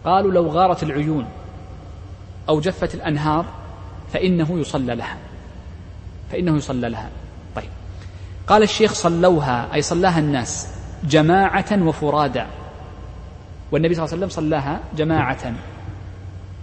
[0.05, 1.25] قالوا لو غارت العيون
[2.49, 3.45] أو جفت الأنهار
[4.13, 5.17] فإنه يصلى لها
[6.31, 7.09] فإنه يصلى لها.
[7.55, 7.69] طيب.
[8.47, 10.67] قال الشيخ صلوها أي صلاها الناس
[11.03, 12.47] جماعة وفرادا
[13.71, 15.53] والنبي صلى الله عليه وسلم صلاها جماعة.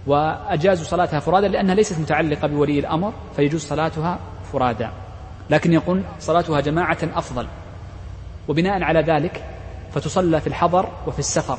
[0.07, 4.19] وأجازوا صلاتها فرادا لأنها ليست متعلقة بولي الأمر فيجوز صلاتها
[4.53, 4.91] فرادا
[5.49, 7.47] لكن يقول صلاتها جماعة أفضل.
[8.47, 9.58] وبناء على ذلك
[9.93, 11.57] فتصلى في الحضر وفي السفر.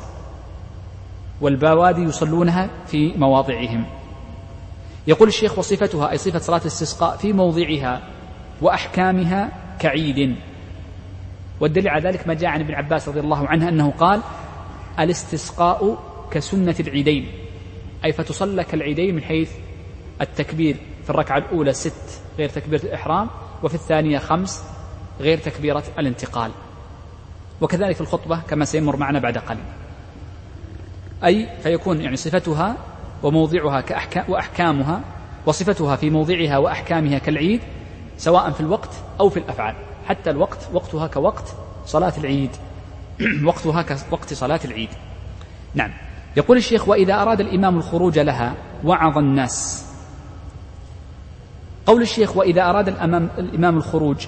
[1.41, 3.85] والبوادي يصلونها في مواضعهم.
[5.07, 8.01] يقول الشيخ وصفتها أي صفة صلاة الاستسقاء في موضعها
[8.61, 10.35] وأحكامها كعيد.
[11.59, 14.21] والدليل على ذلك ما جاء عن ابن عباس رضي الله عنه أنه قال
[14.99, 15.97] الاستسقاء
[16.31, 17.31] كسنة العيدين.
[18.05, 19.51] أي فتصلى كالعيدين من حيث
[20.21, 23.29] التكبير في الركعة الأولى ست غير تكبيرة الإحرام
[23.63, 24.63] وفي الثانية خمس
[25.19, 26.51] غير تكبيرة الانتقال.
[27.61, 29.63] وكذلك في الخطبة كما سيمر معنا بعد قليل.
[31.23, 32.75] أي فيكون يعني صفتها
[33.23, 35.01] وموضعها كأحكام وأحكامها
[35.45, 37.61] وصفتها في موضعها وأحكامها كالعيد
[38.17, 39.75] سواء في الوقت أو في الأفعال.
[40.07, 42.49] حتى الوقت وقتها كوقت صلاة العيد.
[43.47, 44.89] وقتها كوقت صلاة العيد.
[45.75, 45.91] نعم.
[46.37, 49.85] يقول الشيخ وإذا أراد الإمام الخروج لها وعظ الناس.
[51.85, 54.27] قول الشيخ وإذا أراد الأمام الإمام الخروج.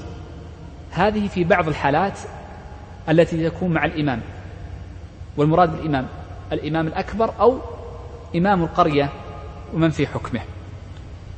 [0.91, 2.19] هذه في بعض الحالات
[3.10, 4.22] التي تكون مع الإمام.
[5.38, 6.08] والمراد بالإمام
[6.52, 7.58] الإمام الأكبر أو
[8.36, 9.10] إمام القرية
[9.74, 10.42] ومن في حكمه.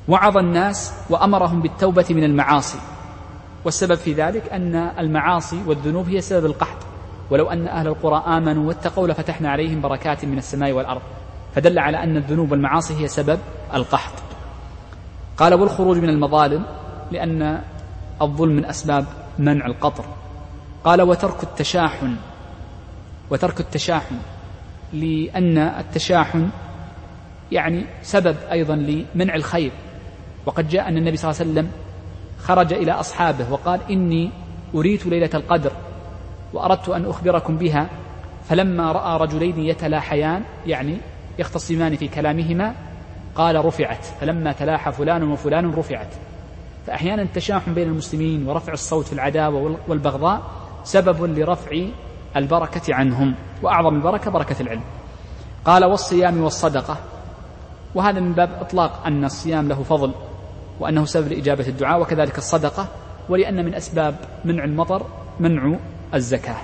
[0.08, 2.78] وعظ الناس وأمرهم بالتوبة من المعاصي.
[3.66, 6.78] والسبب في ذلك أن المعاصي والذنوب هي سبب القحط.
[7.30, 11.02] ولو أن أهل القرى آمنوا واتقوا لفتحنا عليهم بركات من السماء والأرض.
[11.56, 13.40] فدل على أن الذنوب والمعاصي هي سبب
[13.74, 14.14] القحط.
[15.38, 16.66] قال والخروج من المظالم
[17.12, 17.62] لأن
[18.22, 19.06] الظلم من أسباب
[19.40, 20.06] منع القطر.
[20.86, 22.16] قال وترك التشاحن
[23.30, 24.16] وترك التشاحن
[24.94, 26.50] لأن التشاحن
[27.52, 29.72] يعني سبب أيضا لمنع الخير.
[30.46, 31.72] وقد جاء أن النبي صلى الله عليه وسلم
[32.40, 34.30] خرج إلى أصحابه وقال إني
[34.76, 35.72] أريت ليلة القدر
[36.54, 37.90] وأردت أن أخبركم بها
[38.50, 40.98] فلما رأى رجلين يتلاحيان يعني
[41.40, 42.76] يختصمان في كلامهما
[43.36, 44.06] قال رفعت.
[44.22, 46.14] فلما تلاحى فلان وفلان رفعت.
[46.88, 51.82] فأحيانا التشاحن بين المسلمين ورفع الصوت في العداوة والبغضاء سبب لرفع
[52.36, 54.84] البركة عنهم وأعظم البركة بركة العلم.
[55.66, 56.98] قال والصيام والصدقة
[57.96, 60.12] وهذا من باب إطلاق أن الصيام له فضل
[60.80, 62.88] وأنه سبب لإجابة الدعاء وكذلك الصدقة
[63.30, 65.06] ولأن من أسباب منع المطر
[65.40, 65.76] منع
[66.14, 66.58] الزكاة.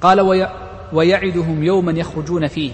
[0.00, 0.48] قال وي
[0.92, 2.72] ويعدهم يوما يخرجون فيه.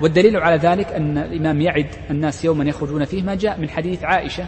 [0.00, 4.44] والدليل على ذلك أن الإمام يعد الناس يوما يخرجون فيه ما جاء من حديث عائشة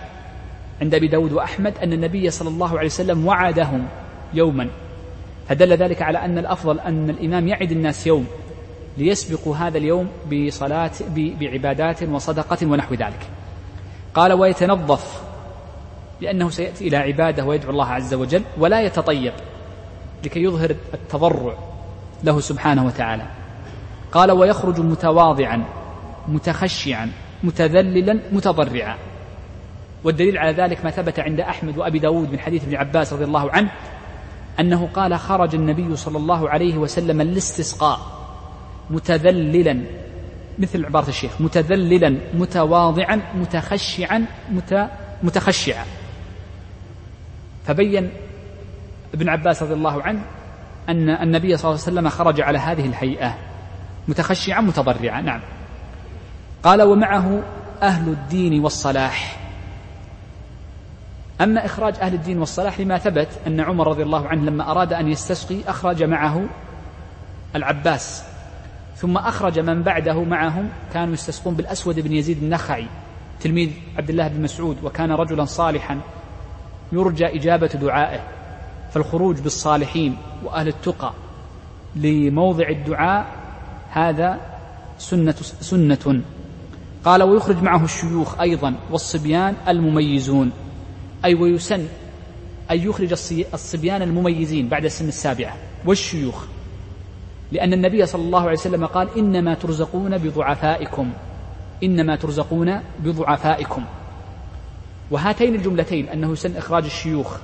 [0.83, 3.88] عند أبي داود وأحمد أن النبي صلى الله عليه وسلم وعدهم.
[4.35, 4.69] يوما.
[5.49, 8.27] فدل ذلك على أن الأفضل أن الإمام يعد الناس يوم
[8.99, 13.27] ليسبقوا هذا اليوم بصلاة بعبادات وصدقة ونحو ذلك.
[14.14, 15.23] قال ويتنظف
[16.21, 19.33] لأنه سيأتي إلى عبادة ويدعو الله عز وجل ولا يتطيب
[20.25, 21.55] لكي يظهر التضرع
[22.25, 23.27] له سبحانه وتعالى.
[24.12, 25.64] قال ويخرج متواضعا
[26.29, 27.11] متخشعا
[27.43, 28.97] متذللا متضرعا.
[30.05, 33.51] والدليل على ذلك ما ثبت عند أحمد وأبي داود من حديث ابن عباس رضي الله
[33.51, 33.71] عنه
[34.61, 38.01] أنه قال خرج النبي صلى الله عليه وسلم الاستسقاء
[38.90, 39.81] متذللا.
[40.59, 44.27] مثل عبارة الشيخ متذللا متواضعا متخشعا
[45.23, 45.85] متخشعا.
[47.66, 48.11] فبين
[49.14, 50.21] ابن عباس رضي الله عنه
[50.88, 53.35] أن النبي صلى الله عليه وسلم خرج على هذه الهيئة
[54.09, 55.21] متخشعا متضرعا.
[55.21, 55.40] نعم.
[56.62, 57.42] قال ومعه
[57.83, 59.47] أهل الدين والصلاح.
[61.40, 65.09] أما إخراج أهل الدين والصلاح لما ثبت أن عمر رضي الله عنه لما أراد أن
[65.09, 66.44] يستسقي أخرج معه
[67.57, 68.24] العباس
[68.96, 72.87] ثم أخرج من بعده معهم كانوا يستسقون بالأسود بن يزيد النخعي
[73.40, 76.01] تلميذ عبد الله بن مسعود وكان رجلا صالحا
[76.92, 78.20] يرجى إجابة دعائه
[78.90, 81.12] فالخروج بالصالحين وأهل التقى
[81.96, 83.27] لموضع الدعاء
[83.90, 84.40] هذا
[84.98, 86.22] سنة سنة.
[87.05, 90.53] قال ويخرج معه الشيوخ أيضا والصبيان المميزون.
[91.24, 91.87] أي ويسن
[92.70, 93.12] أن يخرج
[93.54, 96.44] الصبيان المميزين بعد السن السابعة والشيوخ.
[97.52, 101.12] لأن النبي صلى الله عليه وسلم قال إنما ترزقون بضعفائكم.
[101.83, 103.85] إنما ترزقون بضعفائكم.
[105.11, 107.37] وهاتين الجملتين أنه سن إخراج الشيوخ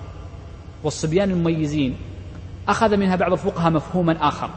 [0.85, 1.97] والصبيان المميزين.
[2.69, 4.51] أخذ منها بعض الفقهاء مفهوما آخر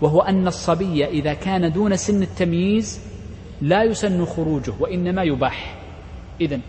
[0.00, 3.00] وهو أن الصبي إذا كان دون سن التمييز
[3.62, 5.78] لا يسن خروجه وإنما يباح.
[6.40, 6.60] إذن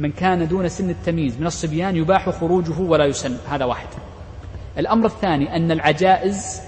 [0.00, 3.88] من كان دون سن التمييز من الصبيان يباح خروجه ولا يسن هذا واحد.
[4.78, 6.60] الأمر الثاني أن العجائز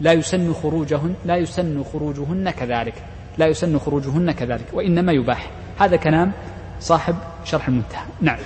[0.00, 2.94] لا يسن خروجهن لا يسن خروجهن كذلك
[3.38, 5.50] لا يسن خروجهن كذلك وإنما يباح.
[5.78, 6.32] هذا كلام
[6.80, 8.04] صاحب شرح المنتهى.
[8.20, 8.38] نعم.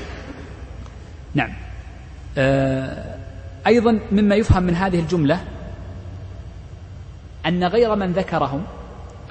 [1.35, 1.51] نعم.
[2.39, 3.17] آه
[3.67, 5.41] أيضا مما يفهم من هذه الجملة
[7.47, 8.63] أن غير من ذكرهم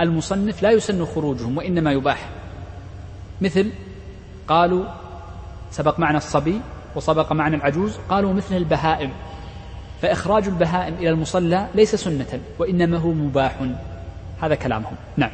[0.01, 2.29] المصنف لا يسن خروجهم وإنما يباح.
[3.41, 3.71] مثل
[4.49, 4.85] قالوا
[5.71, 6.61] سبق معنا الصبي
[6.95, 9.11] وسبق معنا العجوز قالوا مثل البهائم.
[10.01, 13.55] فإخراج البهائم إلى المصلى ليس سنة وإنما هو مباح.
[14.41, 14.95] هذا كلامهم.
[15.17, 15.31] نعم.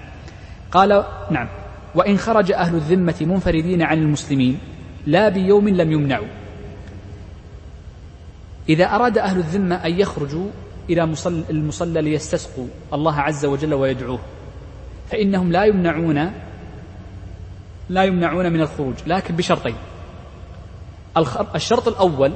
[0.71, 1.47] قال نعم.
[1.95, 4.59] وإن خرج أهل الذمة منفردين عن المسلمين
[5.05, 6.27] لا بيوم لم يمنعوا.
[8.69, 10.47] إذا أراد أهل الذمة أن يخرجوا
[10.89, 11.03] إلى
[11.49, 14.19] المصلى ليستسقوا الله عز وجل ويدعوه
[15.11, 16.31] فإنهم لا يمنعون
[17.89, 19.75] لا يمنعون من الخروج لكن بشرطين.
[21.55, 22.31] الشرط الأول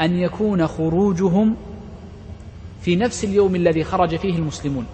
[0.00, 1.56] أن يكون خروجهم
[2.80, 4.86] في نفس اليوم الذي خرج فيه المسلمون.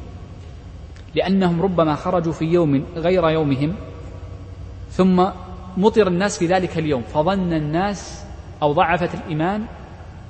[1.14, 3.74] لأنهم ربما خرجوا في يوم غير يومهم
[4.90, 5.27] ثم
[5.77, 7.03] مطر الناس في ذلك اليوم.
[7.03, 8.24] فظن الناس
[8.62, 9.64] أو ضعفت الإيمان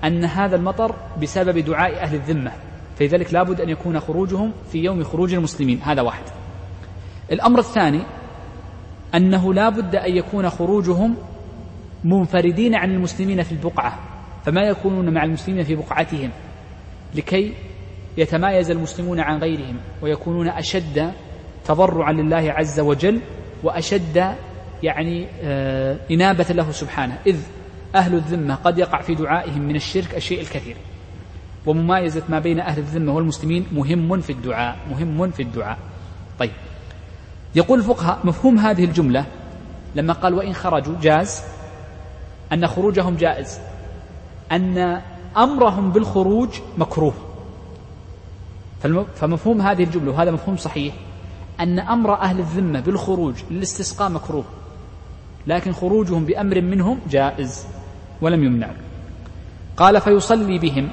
[0.04, 2.52] أن هذا المطر بسبب دعاء أهل الذمة.
[2.98, 5.80] فلذلك لابد أن يكون خروجهم في يوم خروج المسلمين.
[5.82, 6.24] هذا واحد.
[7.32, 8.00] الأمر الثاني
[9.14, 11.16] أنه لا بد أن يكون خروجهم
[12.04, 13.98] منفردين عن المسلمين في البقعة
[14.44, 16.30] فما يكونون مع المسلمين في بقعتهم
[17.14, 17.52] لكي
[18.16, 21.12] يتمايز المسلمون عن غيرهم ويكونون أشد
[21.64, 23.20] تضرعا لله عز وجل
[23.62, 24.34] وأشد
[24.82, 27.18] يعني آه إنابة له سبحانه.
[27.26, 27.36] إذ
[27.94, 30.76] أهل الذمة قد يقع في دعائهم من الشرك الشيء الكثير.
[31.66, 35.78] وممايزة ما بين أهل الذمة والمسلمين مهم في الدعاء مهم في الدعاء.
[36.38, 36.50] طيب.
[37.54, 39.26] يقول الفقهاء مفهوم هذه الجملة
[39.94, 41.42] لما قال وإن خرجوا جاز؟
[42.52, 43.58] أن خروجهم جائز.
[44.52, 45.00] أن
[45.36, 47.14] أمرهم بالخروج مكروه.
[49.14, 50.94] فمفهوم هذه الجملة وهذا مفهوم صحيح.
[51.60, 54.44] أن أمر أهل الذمة بالخروج للاستسقاء مكروه.
[55.46, 57.66] لكن خروجهم بأمر منهم جائز
[58.20, 58.70] ولم يمنع.
[59.76, 60.88] قال فيصلي بهم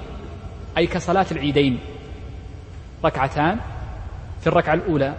[0.77, 1.79] أي كصلاة العيدين
[3.05, 3.59] ركعتان
[4.41, 5.15] في الركعة الأولى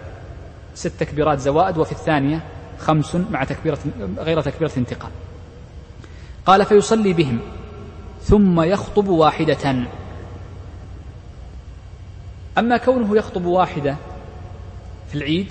[0.75, 2.43] ست تكبيرات زوائد وفي الثانية
[2.79, 3.77] خمس مع تكبيرة
[4.17, 5.11] غير تكبيرة انتقال
[6.45, 7.39] قال فيصلي بهم
[8.21, 9.75] ثم يخطب واحدة.
[12.57, 13.95] أما كونه يخطب واحدة
[15.09, 15.47] في العيد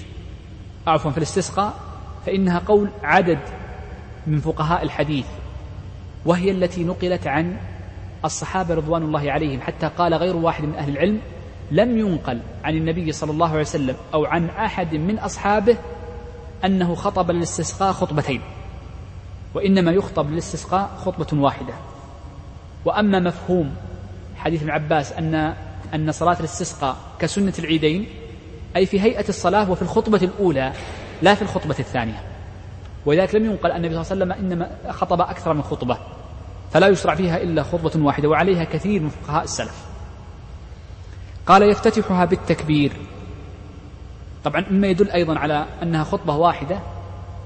[0.86, 1.74] عفوا في الاستسقاء
[2.26, 3.38] فإنها قول عدد
[4.26, 5.26] من فقهاء الحديث
[6.24, 7.56] وهي التي نقلت عن
[8.24, 11.20] الصحابة رضوان الله عليهم حتى قال غير واحد من أهل العلم
[11.70, 15.76] لم ينقل عن النبي صلى الله عليه وسلم أو عن أحد من أصحابه
[16.64, 18.40] أنه خطب للاستسقاء خطبتين
[19.54, 21.74] وإنما يخطب للاستسقاء خطبة واحدة.
[22.84, 23.74] وأما مفهوم
[24.36, 25.54] حديث ابن عباس أن
[25.94, 28.06] أن صلاة الاستسقاء كسنة العيدين
[28.76, 30.72] أي في هيئة الصلاة وفي الخطبة الأولى
[31.22, 32.22] لا في الخطبة الثانية.
[33.06, 35.98] ولذلك لم ينقل أن النبي صلى الله عليه وسلم إنما خطب أكثر من خطبة
[36.70, 39.91] فلا يشرع فيها إلا خطبة واحدة وعليها كثير من فقهاء السلف.
[41.46, 42.92] قال يفتتحها بالتكبير.
[44.44, 46.78] طبعا مما يدل أيضا على أنها خطبة واحدة.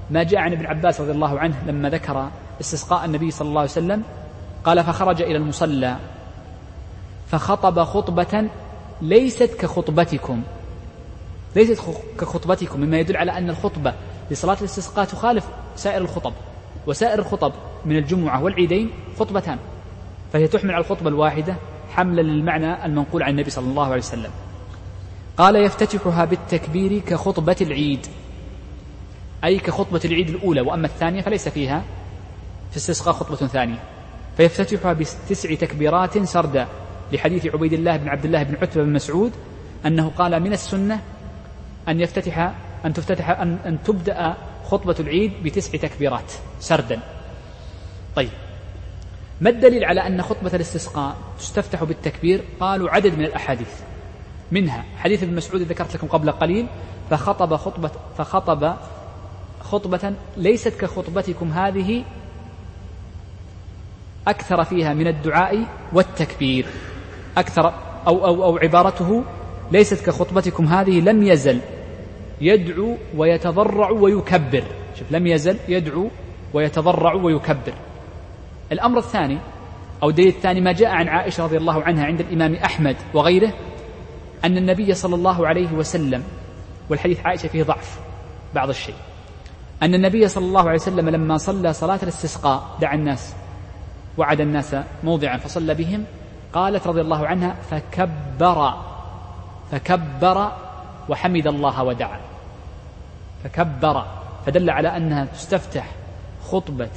[0.09, 2.29] ما جاء عن ابن عباس رضي الله عنه لما ذكر
[2.61, 4.03] استسقاء النبي صلى الله عليه وسلم
[4.63, 5.97] قال فخرج إلى المصلى.
[7.31, 8.49] فخطب خطبة
[9.01, 10.43] ليست كخطبتكم.
[11.55, 11.81] ليست
[12.19, 12.79] كخطبتكم.
[12.79, 13.93] مما يدل على أن الخطبة
[14.31, 16.33] لصلاة الاستسقاء تخالف سائر الخطب.
[16.87, 17.53] وسائر الخطب
[17.85, 19.57] من الجمعة والعيدين خطبتان.
[20.33, 21.55] فهي تحمل على الخطبة الواحدة
[21.97, 24.31] حملا للمعنى المنقول عن النبي صلى الله عليه وسلم.
[25.37, 28.05] قال يفتتحها بالتكبير كخطبة العيد.
[29.43, 31.83] أي كخطبة العيد الأولى وأما الثانية فليس فيها
[32.71, 33.79] في استسقاء خطبة ثانية.
[34.37, 36.67] فيفتتحها بتسع تكبيرات سردا
[37.11, 39.31] لحديث عبيد الله بن عبد الله بن عتبة بن مسعود
[39.85, 41.01] أنه قال من السنة
[41.87, 42.53] أن يفتتح
[42.85, 46.99] أن تفتتح أن, أن تبدأ خطبة العيد بتسع تكبيرات سردا.
[48.15, 48.46] طيب.
[49.41, 53.69] ما الدليل على أن خطبة الاستسقاء تستفتح بالتكبير؟ قالوا عدد من الأحاديث
[54.51, 54.85] منها.
[54.97, 56.67] حديث ابن مسعود ذكرت لكم قبل قليل
[57.09, 58.73] فخطب خطبة فخطب
[59.61, 62.03] خطبة ليست كخطبتكم هذه
[64.27, 66.65] أكثر فيها من الدعاء والتكبير.
[67.37, 67.73] أكثر
[68.07, 69.23] أو أو أو عبارته
[69.71, 71.59] ليست كخطبتكم هذه لم يزل
[72.41, 74.63] يدعو ويتضرع ويكبر.
[74.99, 76.09] شوف لم يزل يدعو
[76.53, 77.73] ويتضرع ويكبر.
[78.71, 79.37] الأمر الثاني
[80.03, 83.53] أو الدليل الثاني ما جاء عن عائشة رضي الله عنها عند الإمام أحمد وغيره
[84.45, 86.23] أن النبي صلى الله عليه وسلم
[86.89, 87.99] والحديث عائشة فيه ضعف
[88.55, 88.95] بعض الشيء
[89.83, 93.35] أن النبي صلى الله عليه وسلم لما صلى صلاة الاستسقاء دعا الناس
[94.17, 96.03] وعد الناس موضعا فصلى بهم
[96.53, 98.73] قالت رضي الله عنها فكبر
[99.71, 100.51] فكبر
[101.09, 102.19] وحمد الله ودعا
[103.43, 104.05] فكبر
[104.45, 105.85] فدل على أنها تستفتح
[106.51, 106.89] خطبة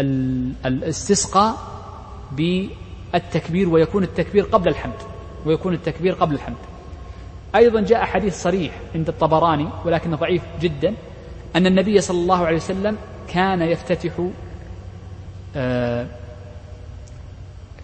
[0.00, 1.56] الاستسقاء
[2.32, 5.02] بالتكبير ويكون التكبير قبل الحمد
[5.46, 6.56] ويكون التكبير قبل الحمد.
[7.54, 10.94] أيضا جاء حديث صريح عند الطبراني ولكنه ضعيف جدا
[11.56, 12.96] أن النبي صلى الله عليه وسلم
[13.28, 14.12] كان يفتتح
[15.56, 16.06] آه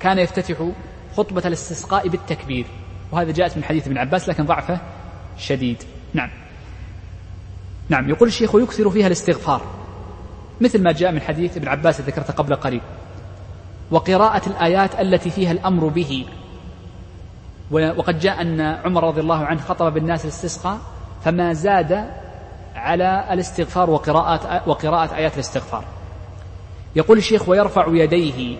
[0.00, 0.68] كان يفتتح
[1.16, 2.66] خطبة الاستسقاء بالتكبير.
[3.12, 4.80] وهذا جاءت من حديث ابن عباس لكن ضعفه
[5.38, 5.82] شديد.
[6.14, 6.30] نعم.
[7.88, 9.81] نعم يقول الشيخ ويكثر فيها الاستغفار.
[10.62, 12.80] مثل ما جاء من حديث ابن عباس ذكرته قبل قليل.
[13.90, 16.26] وقراءة الآيات التي فيها الأمر به.
[17.70, 20.78] وقد جاء أن عمر رضي الله عنه خطب بالناس الاستسقاء
[21.24, 22.10] فما زاد
[22.74, 25.84] على الاستغفار وقراءة, وقراءة آيات الاستغفار.
[26.96, 28.56] يقول الشيخ ويرفع يديه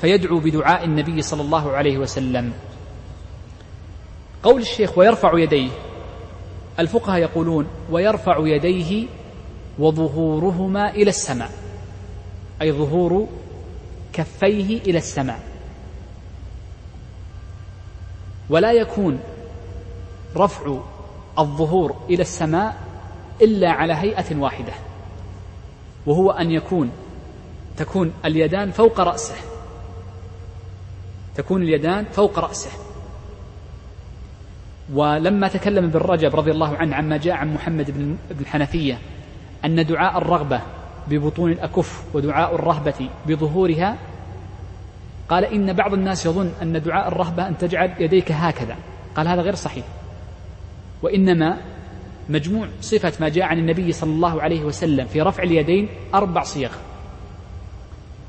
[0.00, 2.52] فيدعو بدعاء النبي صلى الله عليه وسلم.
[4.42, 5.70] قول الشيخ ويرفع يديه.
[6.78, 9.06] الفقهاء يقولون ويرفع يديه
[9.78, 11.50] وظهورهما إلى السماء.
[12.62, 13.28] أي ظهور
[14.12, 15.40] كفيه إلى السماء.
[18.50, 19.20] ولا يكون
[20.36, 20.78] رفع
[21.38, 22.76] الظهور إلى السماء
[23.42, 24.72] إلا على هيئة واحدة
[26.06, 26.90] وهو أن يكون
[27.76, 29.34] تكون اليدان فوق رأسه.
[31.36, 32.70] تكون اليدان فوق رأسه.
[34.92, 38.98] ولما تكلم ابن رجب رضي الله عنه عما جاء عن محمد بن الحنفية
[39.64, 40.60] أن دعاء الرغبة
[41.08, 43.96] ببطون الأكف ودعاء الرهبة بظهورها.
[45.28, 48.76] قال إن بعض الناس يظن أن دعاء الرهبة أن تجعل يديك هكذا.
[49.16, 49.84] قال هذا غير صحيح.
[51.02, 51.56] وإنما
[52.28, 56.70] مجموع صفة ما جاء عن النبي صلى الله عليه وسلم في رفع اليدين أربع صيغ.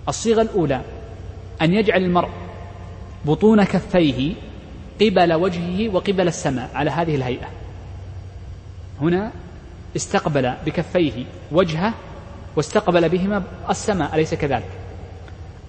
[0.08, 0.82] الصيغة الأولى
[1.62, 2.30] أن يجعل المرء
[3.26, 4.34] بطون كفيه
[5.02, 7.48] قبل وجهه وقبل السماء على هذه الهيئة.
[9.02, 9.32] هنا
[9.96, 11.94] استقبل بكفيه وجهه
[12.56, 14.70] واستقبل بهما السماء أليس كذلك؟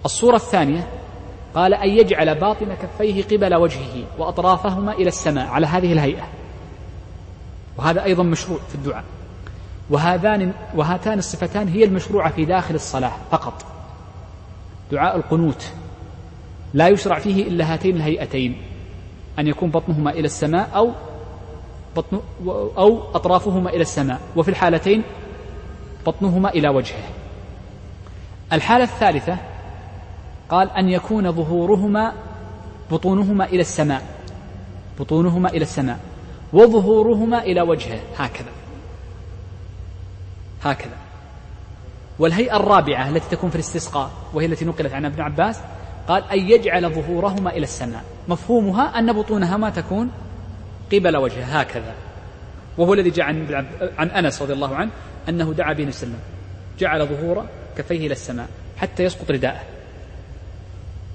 [0.05, 0.89] الصورة الثانية
[1.55, 6.29] قال أن يجعل باطن كفيه قبل وجهه وأطرافهما إلى السماء على هذه الهيئة.
[7.79, 9.05] وهذا أيضا مشروع في الدعاء.
[9.91, 13.65] وهذان وهاتان الصفتان هي المشروعة في داخل الصلاة فقط.
[14.93, 15.73] دعاء القنوت.
[16.75, 18.57] لا يشرع فيه إلا هاتين الهيئتين
[19.39, 20.93] أن يكون بطنهما إلى السماء أو
[21.97, 22.21] بطن
[22.79, 25.03] أو أطرافهما إلى السماء وفي الحالتين
[26.07, 27.05] بطنهما إلى وجهه.
[28.53, 29.37] الحالة الثالثة
[30.49, 32.13] قال أن يكون ظهورهما
[32.91, 34.03] بطونهما إلى السماء.
[35.01, 35.99] بطونهما إلى السماء.
[36.53, 38.01] وظهورهما إلى وجهه.
[38.19, 38.51] هكذا.
[40.65, 40.97] هكذا.
[42.19, 45.61] والهيئة الرابعة التي تكون في الاستسقاء وهي التي نقلت عن ابن عباس
[46.09, 48.05] قال أن يجعل ظهورهما إلى السماء.
[48.29, 50.11] مفهومها أن بطونهما تكون
[50.93, 51.95] قبل وجهه هكذا.
[52.79, 53.67] وهو الذي جاء عن,
[53.99, 54.91] عن أنس رضي الله عنه
[55.29, 56.19] أنه دعا به وسلم.
[56.79, 57.47] جعل ظهور
[57.79, 59.61] كفيه إلى السماء حتى يسقط رداءه.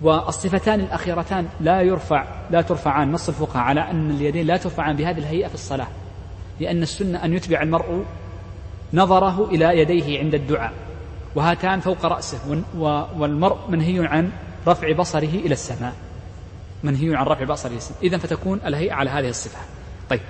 [0.02, 5.48] والصفتان الأخيرتان لا يرفع لا ترفعان نص الفقهاء على أن اليدين لا ترفعان بهذه الهيئة
[5.48, 5.88] في الصلاة.
[6.60, 8.06] لأن السنة أن يتبع المرء
[8.94, 10.74] نظره إلى يديه عند الدعاء.
[11.36, 12.64] وهاتان فوق رأسه
[13.18, 14.32] والمرء منهي عن
[14.68, 15.94] رفع بصره إلى السماء.
[16.84, 19.60] منهي عن رفع بصره إذا فتكون الهيئة على هذه الصفة.
[20.10, 20.22] طيب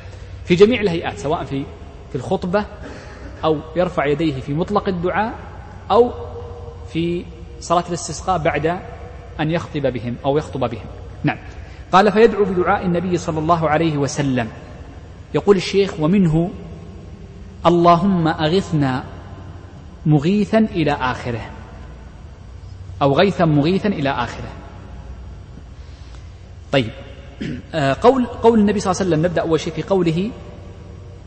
[0.46, 1.64] في جميع الهيئات سواء في
[2.10, 2.66] في الخطبة
[3.44, 5.34] أو يرفع يديه في مطلق الدعاء
[5.92, 6.12] أو
[6.94, 7.26] في
[7.60, 8.66] صلاة الاستسقاء بعد
[9.40, 10.86] أن يخطب بهم أو يخطب بهم.
[11.24, 11.38] نعم.
[11.92, 14.48] قال فيدعو بدعاء النبي صلى الله عليه وسلم.
[15.34, 16.52] يقول الشيخ ومنه
[17.66, 19.04] اللهم أغثنا
[20.06, 21.42] مغيثا إلى آخره.
[23.02, 24.61] أو غيثا مغيثا إلى آخره.
[26.72, 26.90] طيب.
[27.74, 30.32] آه، قول قول النبي صلى الله عليه وسلم نبدأ أول شيء في قوله.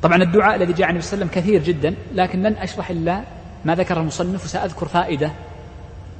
[0.02, 2.90] طبعا الدعاء الذي جاء عن النبي صلى الله عليه وسلم كثير جدا لكن لن أشرح
[2.90, 3.24] إلا
[3.64, 5.32] ما ذكر المصنف وسأذكر فائدة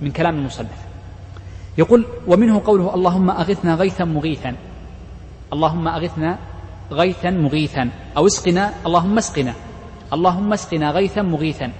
[0.02, 0.78] من كلام المصنف.
[1.78, 4.54] يقول ومنه قوله اللهم أغثنا غيثا مغيثا.
[5.52, 6.38] اللهم أغثنا
[6.92, 7.90] غيثا مغيثا.
[8.16, 9.54] أو اسقنا اللهم اسقنا.
[10.12, 11.72] اللهم اسقنا غيثا مغيثا.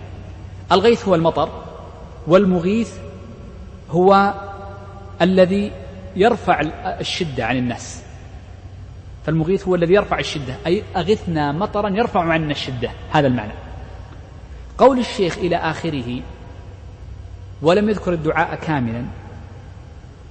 [0.73, 1.49] الغيث هو المطر
[2.27, 2.93] والمغيث
[3.91, 4.35] هو
[5.23, 5.73] الذي
[6.17, 6.61] يرفع
[7.01, 8.03] الشدة عن الناس.
[9.27, 10.57] فالمغيث هو الذي يرفع الشدة.
[10.67, 12.91] أي أغثنا مطرا يرفع عنا الشدة.
[13.13, 13.53] هذا المعنى.
[14.79, 16.21] قول الشيخ إلى آخره
[17.63, 19.05] ولم يذكر الدعاء كاملا.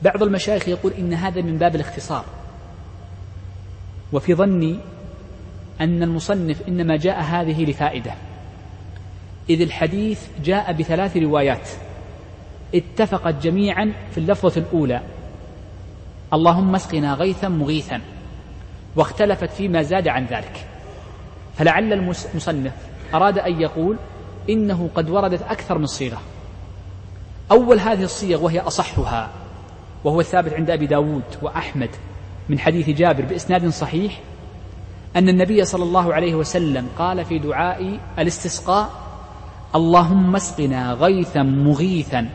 [0.01, 2.25] بعض المشايخ يقول إن هذا من باب الاختصار.
[4.13, 4.79] وفي ظني
[5.81, 8.13] أن المصنف إنما جاء هذه لفائدة.
[9.49, 11.69] إذ الحديث جاء بثلاث روايات.
[12.75, 15.01] اتفقت جميعا في اللفظة الأولى.
[16.33, 18.01] اللهم اسقنا غيثا مغيثا
[18.95, 20.67] واختلفت فيما زاد عن ذلك.
[21.57, 22.73] فلعل المصنف
[23.13, 23.97] أراد أن يقول
[24.49, 26.21] إنه قد وردت أكثر من صيغة.
[27.51, 29.29] أول هذه الصيغ وهي أصحها
[30.03, 31.89] وهو الثابت عند أبي داود وأحمد
[32.49, 34.19] من حديث جابر بإسناد صحيح
[35.15, 38.89] أن النبي صلى الله عليه وسلم قال في دعاء الاستسقاء
[39.75, 42.29] اللهم اسقنا غيثا مغيثا.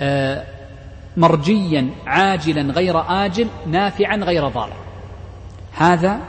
[0.00, 0.44] آه،
[1.16, 4.72] مرجيا عاجلا غير آجل نافعا غير ضار.
[5.72, 6.20] هذا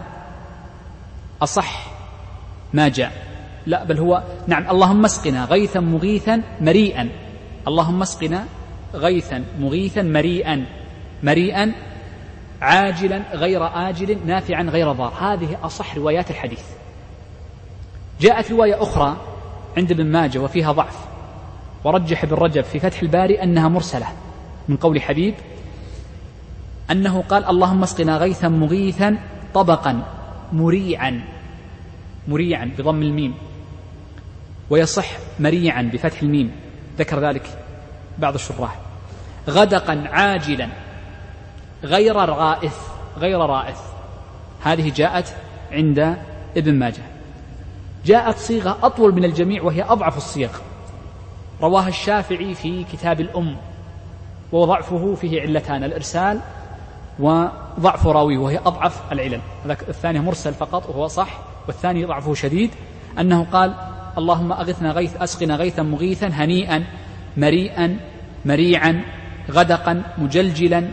[1.42, 1.88] أصح
[2.74, 3.12] ما جاء.
[3.66, 7.10] لا بل هو نعم اللهم اسقنا غيثا مغيثا مريئا.
[7.68, 8.46] اللهم اسقنا
[8.94, 10.66] غيثا مغيثا مريئا.
[11.24, 11.72] مريئا
[12.62, 15.14] عاجلا غير آجل نافعا غير ضار.
[15.20, 16.64] هذه أصح روايات الحديث.
[18.22, 19.18] جاءت رواية أخرى
[19.78, 20.98] عند ابن ماجه وفيها ضعف.
[21.84, 24.08] ورجح ابن رجب في فتح الباري أنها مرسلة.
[24.68, 25.34] من قول حبيب
[26.92, 29.18] أنه قال اللهم اسقنا غيثا مغيثا
[29.54, 30.04] طبقا
[30.54, 31.22] مريعا.
[32.28, 33.34] مريعا بضم الميم.
[34.70, 35.08] ويصح
[35.40, 36.52] مريعا بفتح الميم.
[36.98, 37.60] ذكر ذلك
[38.20, 38.80] بعض الشراح.
[39.50, 40.68] غدقا عاجلا
[41.84, 42.78] غير رائث
[43.18, 43.80] غير رائث.
[44.64, 45.36] هذه جاءت
[45.72, 46.18] عند
[46.58, 47.04] ابن ماجه.
[48.06, 50.50] جاءت صيغة أطول من الجميع وهي أضعف الصيغ.
[51.62, 53.58] رواها الشافعي في كتاب الأم.
[54.54, 56.40] وضعفه فيه علتان الإرسال
[57.20, 59.40] وضعف راوي وهي أضعف العلل.
[59.66, 62.70] الثاني مرسل فقط وهو صح والثاني ضعفه شديد
[63.20, 63.74] أنه قال
[64.18, 66.84] اللهم أغثنا غيث أسقنا غيثا مغيثا هنيئا
[67.38, 67.98] مريئا
[68.46, 69.02] مريعا
[69.52, 70.88] غدقا مجلجلا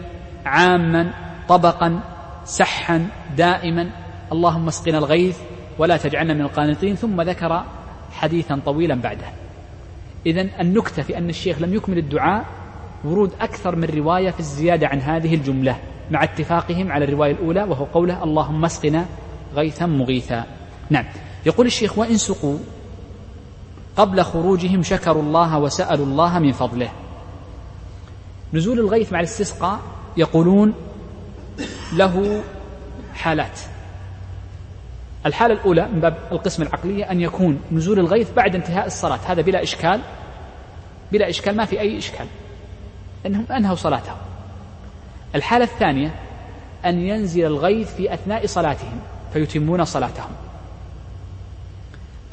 [0.45, 1.13] عاما
[1.49, 2.01] طبقا
[2.45, 3.91] سحا دائما.
[4.33, 5.39] اللهم اسقنا الغيث
[5.79, 6.95] ولا تجعلنا من القانطين.
[6.95, 7.65] ثم ذكر
[8.13, 9.27] حديثا طويلا بعده.
[10.27, 12.45] إذا النكتة في أن الشيخ لم يكمل الدعاء
[13.05, 15.77] ورود أكثر من رواية في الزيادة عن هذه الجملة
[16.11, 19.07] مع اتفاقهم على الرواية الأولى وهو قوله اللهم اسقنا
[19.55, 20.45] غيثا مغيثا
[20.91, 21.05] نعم.
[21.47, 22.59] يقول الشيخ وإن سقوا
[23.97, 26.91] قبل خروجهم شكروا الله وسألوا الله من فضله
[28.53, 29.79] نزول الغيث مع الاستسقاء
[30.17, 30.75] يقولون
[31.93, 32.43] له
[33.15, 33.61] حالات.
[35.27, 39.63] الحالة الأولى من باب القسم العقلية أن يكون نزول الغيث بعد انتهاء الصلاة هذا بلا
[39.63, 40.01] إشكال
[41.13, 42.27] بلا إشكال ما في أي إشكال.
[43.27, 44.17] أنهم أنهوا صلاتهم
[45.35, 46.15] الحالة الثانية
[46.85, 49.01] أن ينزل الغيث في أثناء صلاتهم
[49.33, 50.31] فيتمون صلاتهم.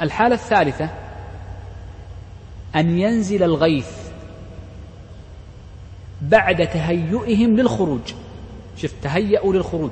[0.02, 0.90] الحالة الثالثة
[2.76, 3.92] أن ينزل الغيث
[6.22, 8.14] بعد تهيئهم للخروج.
[8.78, 9.92] شوف تهيأوا للخروج.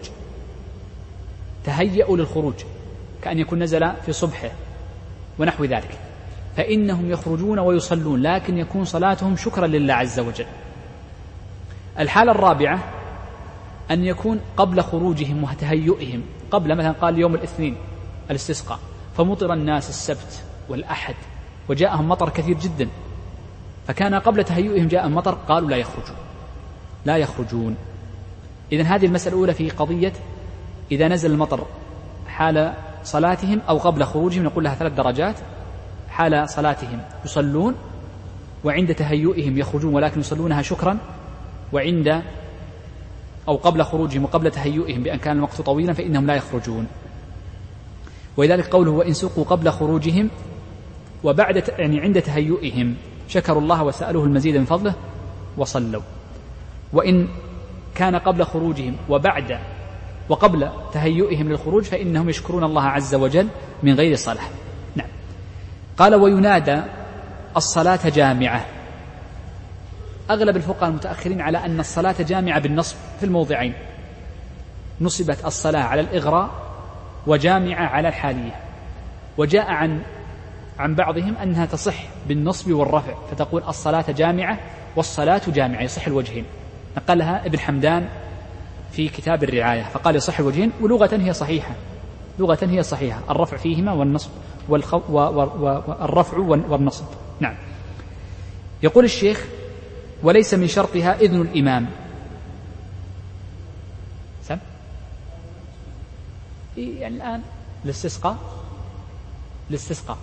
[1.63, 2.53] تهيأوا للخروج
[3.21, 4.51] كأن يكون نزل في صبحه
[5.39, 5.97] ونحو ذلك.
[6.57, 10.45] فإنهم يخرجون ويصلون لكن يكون صلاتهم شكرا لله عز وجل.
[11.99, 12.79] الحالة الرابعة
[13.91, 17.77] أن يكون قبل خروجهم وتهيئهم قبل مثلا قال يوم الاثنين
[18.29, 18.79] الاستسقاء
[19.17, 21.15] فمطر الناس السبت والأحد
[21.69, 22.89] وجاءهم مطر كثير جدا.
[23.87, 26.15] فكان قبل تهيئهم جاء مطر قالوا لا يخرجون.
[27.05, 27.75] لا يخرجون.
[28.71, 30.13] إذا هذه المسألة الأولى في قضية
[30.91, 31.65] إذا نزل المطر
[32.27, 32.73] حال
[33.03, 35.35] صلاتهم أو قبل خروجهم نقول لها ثلاث درجات.
[36.09, 37.75] حال صلاتهم يصلون
[38.63, 40.97] وعند تهيئهم يخرجون ولكن يصلونها شكرا
[41.73, 42.23] وعند
[43.47, 46.87] أو قبل خروجهم وقبل تهيئهم بأن كان الوقت طويلا فإنهم لا يخرجون.
[48.37, 50.29] ولذلك قوله وإن سقوا قبل خروجهم
[51.23, 52.95] وبعد يعني عند تهيئهم
[53.27, 54.93] شكروا الله وسألوه المزيد من فضله
[55.57, 56.01] وصلوا.
[56.93, 57.27] وإن
[57.95, 59.59] كان قبل خروجهم وبعد
[60.29, 63.47] وقبل تهيئهم للخروج فإنهم يشكرون الله عز وجل
[63.83, 64.43] من غير صلاة
[64.95, 65.07] نعم.
[65.97, 66.81] قال وينادى
[67.57, 68.65] الصلاة جامعة.
[70.29, 73.73] أغلب الفقهاء المتأخرين على أن الصلاة جامعة بالنصب في الموضعين.
[75.01, 76.49] نصبت الصلاة على الإغراء
[77.27, 78.55] وجامعة على الحالية.
[79.37, 80.01] وجاء عن
[80.79, 84.59] عن بعضهم أنها تصح بالنصب والرفع فتقول الصلاة جامعة
[84.95, 86.45] والصلاة جامعة يصح الوجهين.
[86.97, 88.07] نقلها ابن حمدان
[88.91, 91.75] في كتاب الرعاية فقال يصح الوجهين ولغة هي صحيحة.
[92.39, 94.29] لغة هي صحيحة الرفع فيهما والنصب
[94.69, 97.05] والخو والرفع والنصب.
[97.39, 97.55] نعم.
[98.83, 99.45] يقول الشيخ
[100.25, 101.85] وليس من شرطها إذن الإمام.
[104.43, 104.57] سم؟
[106.77, 107.41] يعني الآن
[107.85, 108.37] الاستسقاء
[109.69, 110.17] الاستسقاء.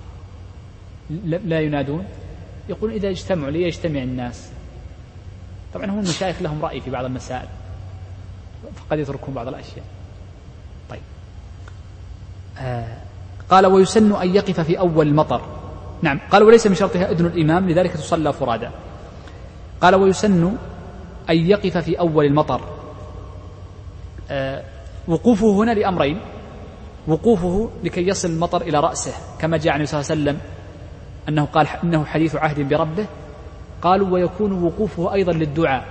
[1.25, 2.05] لا ينادون.
[2.69, 4.49] يقول إذا اجتمعوا ليجتمع الناس.
[5.75, 7.49] طبعا هم المشايخ لهم رأي في بعض المسائل.
[8.77, 9.85] فقد يتركون بعض الأشياء.
[10.91, 11.03] طيب.
[12.59, 12.97] آه
[13.51, 15.43] قال ويسن أن يقف في أول المطر
[16.03, 16.21] نعم.
[16.31, 18.69] قال وليس من شرطها إذن الإمام لذلك تصلى فرادى.
[19.83, 20.57] قال ويسن
[21.30, 22.61] أن يقف في أول المطر.
[24.30, 24.62] آه
[25.09, 26.20] وقوفه هنا لأمرين.
[27.09, 30.41] وقوفه لكي يصل المطر إلى رأسه كما جاء عن صلى الله عليه وسلم
[31.28, 33.07] أنه قال إنه حديث عهد بربه.
[33.83, 35.85] قالوا ويكون وقوفه أيضا للدعاء.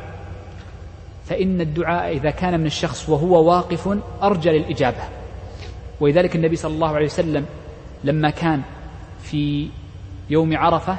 [1.26, 5.04] فإن الدعاء إذا كان من الشخص وهو واقف أرجى للإجابة.
[6.00, 7.46] ولذلك النبي صلى الله عليه وسلم
[8.04, 8.62] لما كان
[9.22, 9.70] في
[10.30, 10.98] يوم عرفة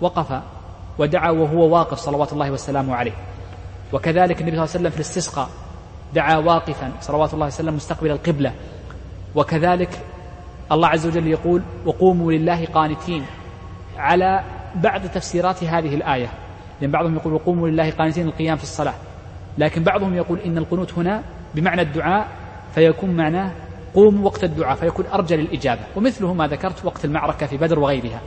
[0.00, 0.42] وقف
[0.98, 3.12] ودعا وهو واقف صلوات الله وسلامه عليه.
[3.92, 5.48] وكذلك النبي صلى الله عليه وسلم في الاستسقاء
[6.14, 8.52] دعا واقفا صلوات الله وسلم مستقبل القبلة.
[9.34, 10.00] وكذلك
[10.72, 13.24] الله عز وجل يقول وقوموا لله قانتين
[13.98, 16.28] على بعض تفسيرات هذه الآية
[16.80, 18.94] لأن بعضهم يقول وقوموا لله قانتين القيام في الصلاة
[19.58, 21.22] لكن بعضهم يقول إن القنوت هنا
[21.54, 22.28] بمعنى الدعاء
[22.74, 23.52] فيكون معناه
[23.94, 28.20] قوموا وقت الدعاء فيكون أرجى للإجابة ومثله ما ذكرت وقت المعركة في بدر وغيرها.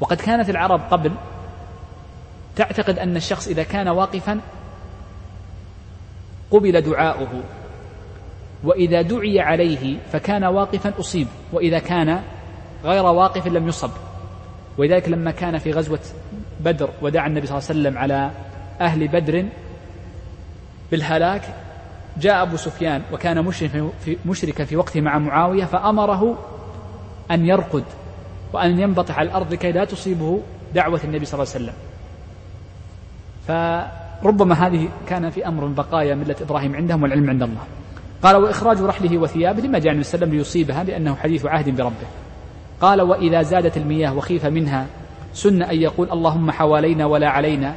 [0.00, 1.12] وقد كانت العرب قبل
[2.56, 4.40] تعتقد أن الشخص إذا كان واقفا
[6.50, 7.42] قبل دعاؤه
[8.64, 12.22] وإذا دعي عليه فكان واقفا أصيب وإذا كان
[12.84, 13.90] غير واقف لم يصب.
[14.78, 16.00] ولذلك لما كان في غزوة
[16.60, 18.30] بدر ودعا النبي صلى الله عليه وسلم على
[18.80, 19.46] أهل بدر
[20.90, 21.42] بالهلاك
[22.16, 23.44] جاء أبو سفيان وكان
[24.26, 26.38] مشركا في وقته مع معاوية فأمره
[27.30, 27.84] أن يرقد
[28.52, 30.40] وأن ينبطح على الأرض كي لا تصيبه
[30.74, 31.74] دعوة النبي صلى الله عليه وسلم.
[33.48, 37.62] فربما هذه كان في أمر بقايا ملة إبراهيم عندهم والعلم عند الله.
[38.22, 41.76] قال وإخراج رحله وثيابه لما جاء النبي صلى الله عليه وسلم ليصيبها لأنه حديث عهد
[41.76, 42.06] بربه.
[42.80, 44.86] قال وإذا زادت المياه وخيف منها
[45.32, 47.74] سن أن يقول اللهم حوالينا ولا علينا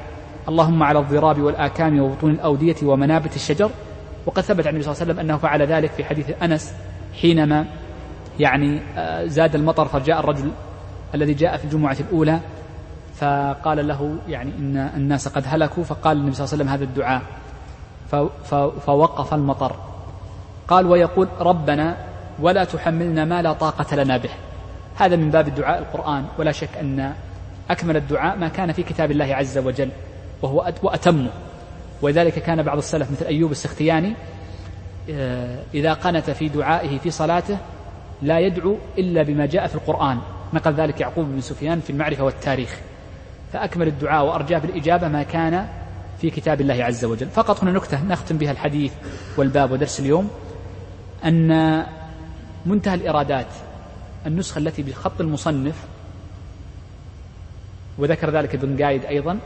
[0.49, 3.70] اللهم على الضراب والآكام وبطون الأودية ومنابت الشجر.
[4.26, 6.74] وقد ثبت عن النبي صلى الله عليه وسلم أنه فعل ذلك في حديث أنس
[7.22, 7.65] حينما
[8.39, 10.51] يعني آه، زاد المطر فجاء الرجل
[11.15, 12.39] الذي جاء في الجمعة الأولى
[13.20, 17.22] فقال له يعني إن الناس قد هلكوا فقال النبي صلى الله عليه وسلم هذا الدعاء.
[18.86, 19.76] فوقف المطر.
[20.67, 21.97] قال ويقول ربنا
[22.39, 24.30] ولا تحملنا ما لا طاقة لنا به.
[24.95, 26.26] هذا من باب الدعاء القرآن.
[26.38, 27.13] ولا شك أن
[27.70, 29.89] أكمل الدعاء ما كان في كتاب الله عز وجل
[30.41, 31.30] وهو وأتمه
[32.01, 34.13] ولذلك كان بعض السلف مثل أيوب السختياني
[35.09, 37.57] آه، إذا قنت في دعائه في صلاته
[38.22, 40.17] لا يدعو إلا بما جاء في القرآن.
[40.53, 42.80] نقل ذلك يعقوب بن سفيان في المعرفة والتاريخ.
[43.53, 45.67] فأكمل الدعاء وأرجاه بالإجابة ما كان
[46.21, 47.27] في كتاب الله عز وجل.
[47.27, 48.93] فقط هنا نكتة نختم بها الحديث
[49.37, 50.29] والباب ودرس اليوم
[51.25, 51.83] أن
[52.65, 53.47] منتهى الإرادات
[54.25, 55.75] النسخة التي بخط المصنف
[57.97, 59.39] وذكر ذلك ابن قايد أيضا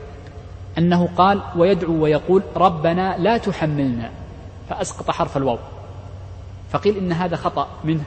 [0.77, 4.11] أنه قال ويدعو ويقول ربنا لا تحملنا
[4.69, 5.57] فأسقط حرف الواو.
[6.71, 8.03] فقيل إن هذا خطأ منه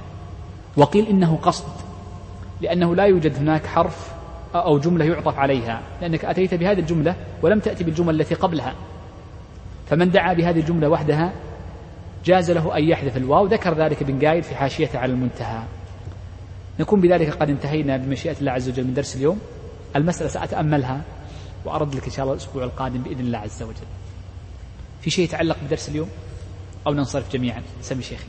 [0.76, 1.68] وقيل إنه قصد
[2.61, 4.16] لأنه لا يوجد هناك حرف
[4.65, 8.75] أو جملة يعطف عليها لأنك أتيت بهذه الجملة ولم تأتي بالجمل التي قبلها.
[9.91, 11.33] فمن دعا بهذه الجملة وحدها
[12.25, 15.63] جاز له أن يحذف الواو ذكر ذلك ابن قايد في حاشيته على المنتهى.
[16.81, 19.39] نكون بذلك قد انتهينا بمشيئة الله عز وجل من درس اليوم.
[19.97, 21.01] المسألة سأتأملها
[21.65, 23.87] وأرد لك إن شاء الله الأسبوع القادم بإذن الله عز وجل.
[25.01, 26.09] في شيء يتعلق بدرس اليوم
[26.87, 28.27] أو ننصرف جميعا؟ سمي شيخي.